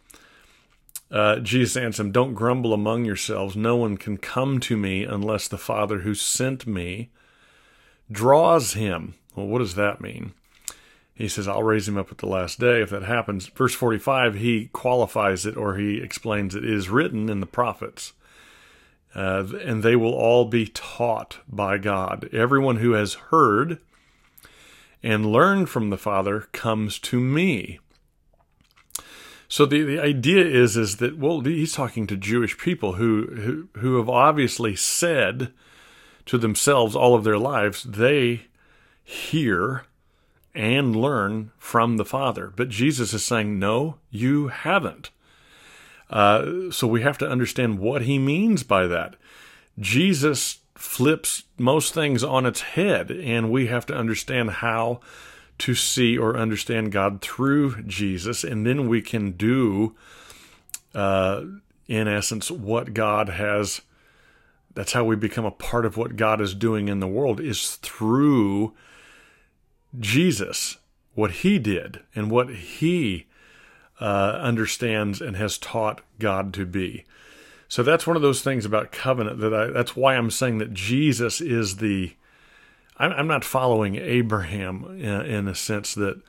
Uh, 1.09 1.37
Jesus 1.39 1.77
answered 1.77 2.03
them, 2.03 2.11
Don't 2.11 2.33
grumble 2.33 2.73
among 2.73 3.05
yourselves. 3.05 3.55
No 3.55 3.75
one 3.75 3.97
can 3.97 4.17
come 4.17 4.59
to 4.61 4.75
me 4.75 5.03
unless 5.03 5.47
the 5.47 5.57
Father 5.57 5.99
who 5.99 6.13
sent 6.13 6.67
me 6.67 7.09
draws 8.11 8.73
him. 8.73 9.15
Well, 9.35 9.47
what 9.47 9.59
does 9.59 9.75
that 9.75 10.01
mean? 10.01 10.33
He 11.13 11.27
says, 11.27 11.47
I'll 11.47 11.63
raise 11.63 11.87
him 11.87 11.97
up 11.97 12.11
at 12.11 12.19
the 12.19 12.27
last 12.27 12.59
day 12.59 12.81
if 12.81 12.89
that 12.91 13.03
happens. 13.03 13.47
Verse 13.47 13.73
45, 13.73 14.35
he 14.35 14.67
qualifies 14.67 15.45
it 15.45 15.57
or 15.57 15.75
he 15.75 15.99
explains 15.99 16.53
it 16.53 16.63
is 16.63 16.89
written 16.89 17.29
in 17.29 17.39
the 17.39 17.47
prophets. 17.47 18.13
Uh, 19.15 19.45
and 19.63 19.81
they 19.81 19.95
will 19.95 20.13
all 20.13 20.45
be 20.45 20.67
taught 20.67 21.39
by 21.47 21.77
God. 21.79 22.29
Everyone 22.31 22.77
who 22.77 22.91
has 22.91 23.15
heard 23.15 23.79
and 25.01 25.25
learned 25.25 25.69
from 25.69 25.89
the 25.89 25.97
Father 25.97 26.41
comes 26.51 26.99
to 26.99 27.19
me. 27.19 27.79
So 29.49 29.65
the, 29.65 29.83
the 29.83 29.99
idea 29.99 30.45
is 30.45 30.75
is 30.75 30.97
that 30.97 31.17
well 31.17 31.41
he's 31.41 31.73
talking 31.73 32.07
to 32.07 32.17
Jewish 32.17 32.57
people 32.57 32.93
who, 32.93 33.27
who 33.27 33.79
who 33.79 33.97
have 33.97 34.09
obviously 34.09 34.75
said 34.75 35.51
to 36.25 36.37
themselves 36.37 36.95
all 36.95 37.15
of 37.15 37.23
their 37.23 37.37
lives 37.37 37.83
they 37.83 38.47
hear 39.03 39.85
and 40.53 40.95
learn 40.95 41.51
from 41.57 41.97
the 41.97 42.05
Father. 42.05 42.51
But 42.55 42.69
Jesus 42.69 43.13
is 43.13 43.23
saying, 43.23 43.59
no, 43.59 43.97
you 44.09 44.47
haven't. 44.47 45.11
Uh, 46.09 46.71
so 46.71 46.87
we 46.87 47.01
have 47.01 47.17
to 47.19 47.29
understand 47.29 47.79
what 47.79 48.01
he 48.01 48.17
means 48.17 48.63
by 48.63 48.87
that. 48.87 49.15
Jesus 49.79 50.59
flips 50.75 51.43
most 51.57 51.93
things 51.93 52.23
on 52.23 52.45
its 52.45 52.61
head, 52.61 53.11
and 53.11 53.51
we 53.51 53.67
have 53.67 53.85
to 53.85 53.95
understand 53.95 54.49
how 54.49 54.99
to 55.59 55.73
see 55.75 56.17
or 56.17 56.37
understand 56.37 56.91
God 56.91 57.21
through 57.21 57.83
Jesus, 57.83 58.43
and 58.43 58.65
then 58.65 58.87
we 58.87 59.01
can 59.01 59.31
do, 59.31 59.95
uh, 60.93 61.43
in 61.87 62.07
essence, 62.07 62.51
what 62.51 62.93
God 62.93 63.29
has. 63.29 63.81
That's 64.73 64.93
how 64.93 65.03
we 65.03 65.15
become 65.15 65.45
a 65.45 65.51
part 65.51 65.85
of 65.85 65.97
what 65.97 66.15
God 66.15 66.39
is 66.39 66.53
doing 66.53 66.87
in 66.87 66.99
the 66.99 67.07
world 67.07 67.39
is 67.39 67.77
through 67.77 68.73
Jesus, 69.99 70.77
what 71.15 71.31
he 71.31 71.57
did, 71.57 72.01
and 72.13 72.29
what 72.29 72.49
he 72.49 73.25
uh, 73.99 74.37
understands 74.39 75.21
and 75.21 75.35
has 75.35 75.57
taught 75.57 76.01
God 76.19 76.53
to 76.53 76.65
be. 76.65 77.05
So 77.67 77.83
that's 77.83 78.07
one 78.07 78.15
of 78.15 78.21
those 78.21 78.41
things 78.41 78.65
about 78.65 78.91
covenant 78.91 79.39
that 79.39 79.53
I. 79.53 79.67
That's 79.67 79.95
why 79.95 80.15
I'm 80.15 80.31
saying 80.31 80.59
that 80.59 80.73
Jesus 80.73 81.41
is 81.41 81.77
the 81.77 82.13
I'm 82.99 83.27
not 83.27 83.43
following 83.43 83.95
Abraham 83.95 84.99
in, 84.99 85.47
a 85.47 85.55
sense 85.55 85.93
that 85.93 86.19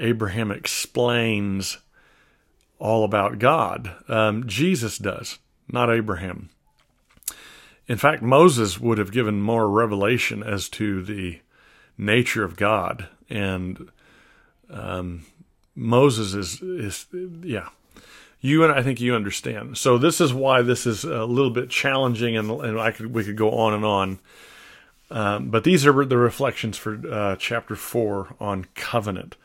Abraham 0.00 0.50
explains 0.50 1.78
all 2.78 3.04
about 3.04 3.38
God. 3.38 3.94
Um, 4.08 4.48
Jesus 4.48 4.98
does, 4.98 5.38
not 5.68 5.90
Abraham. 5.90 6.50
In 7.86 7.96
fact, 7.96 8.22
Moses 8.22 8.80
would 8.80 8.98
have 8.98 9.12
given 9.12 9.42
more 9.42 9.68
revelation 9.68 10.42
as 10.42 10.68
to 10.70 11.02
the 11.02 11.40
nature 11.98 12.44
of 12.44 12.56
God, 12.56 13.08
and 13.28 13.90
um, 14.70 15.26
Moses 15.74 16.34
is 16.34 16.62
is 16.62 17.06
yeah. 17.42 17.68
You 18.40 18.64
and 18.64 18.72
I 18.72 18.82
think 18.82 19.00
you 19.00 19.14
understand. 19.14 19.76
So 19.76 19.98
this 19.98 20.20
is 20.20 20.32
why 20.32 20.62
this 20.62 20.86
is 20.86 21.04
a 21.04 21.24
little 21.24 21.50
bit 21.50 21.68
challenging, 21.68 22.36
and, 22.36 22.50
and 22.50 22.80
I 22.80 22.90
could 22.90 23.14
we 23.14 23.24
could 23.24 23.36
go 23.36 23.50
on 23.50 23.74
and 23.74 23.84
on. 23.84 24.18
Um, 25.10 25.50
but 25.50 25.64
these 25.64 25.86
are 25.86 26.04
the 26.04 26.16
reflections 26.16 26.78
for 26.78 27.00
uh, 27.10 27.36
chapter 27.36 27.74
four 27.74 28.36
on 28.38 28.66
covenant. 28.74 29.36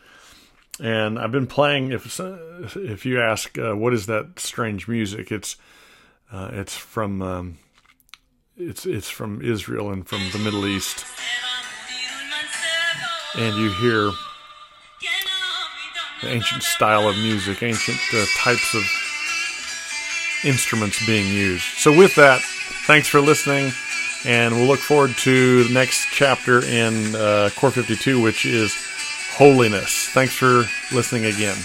And 0.80 1.18
I've 1.18 1.32
been 1.32 1.48
playing. 1.48 1.92
If 1.92 2.20
if 2.20 3.06
you 3.06 3.22
ask 3.22 3.58
uh, 3.58 3.76
what 3.76 3.94
is 3.94 4.06
that 4.08 4.40
strange 4.40 4.88
music, 4.88 5.32
it's 5.32 5.56
uh, 6.32 6.50
it's 6.52 6.76
from 6.76 7.22
um, 7.22 7.58
it's 8.58 8.86
it's 8.86 9.10
from 9.10 9.42
Israel 9.42 9.90
and 9.90 10.06
from 10.06 10.20
the 10.34 10.40
Middle 10.40 10.68
East, 10.68 11.06
and 13.36 13.56
you 13.56 13.72
hear 13.72 14.12
the 16.22 16.30
ancient 16.30 16.64
style 16.64 17.08
of 17.08 17.16
music, 17.18 17.64
ancient 17.64 18.00
uh, 18.14 18.26
types 18.38 18.76
of 18.76 18.84
instruments 20.44 21.04
being 21.06 21.34
used. 21.34 21.64
So 21.78 21.96
with 21.98 22.16
that, 22.16 22.42
thanks 22.86 23.08
for 23.08 23.22
listening. 23.22 23.72
And 24.26 24.56
we'll 24.56 24.68
look 24.68 24.80
forward 24.80 25.16
to 25.18 25.64
the 25.66 25.74
next 25.74 26.08
chapter 26.12 26.66
in 26.66 27.16
uh, 27.16 27.50
Core 27.56 27.72
52, 27.72 28.20
which 28.20 28.46
is 28.46 28.76
holiness. 29.32 30.10
Thanks 30.10 30.34
for 30.34 30.66
listening 30.92 31.26
again. 31.26 31.58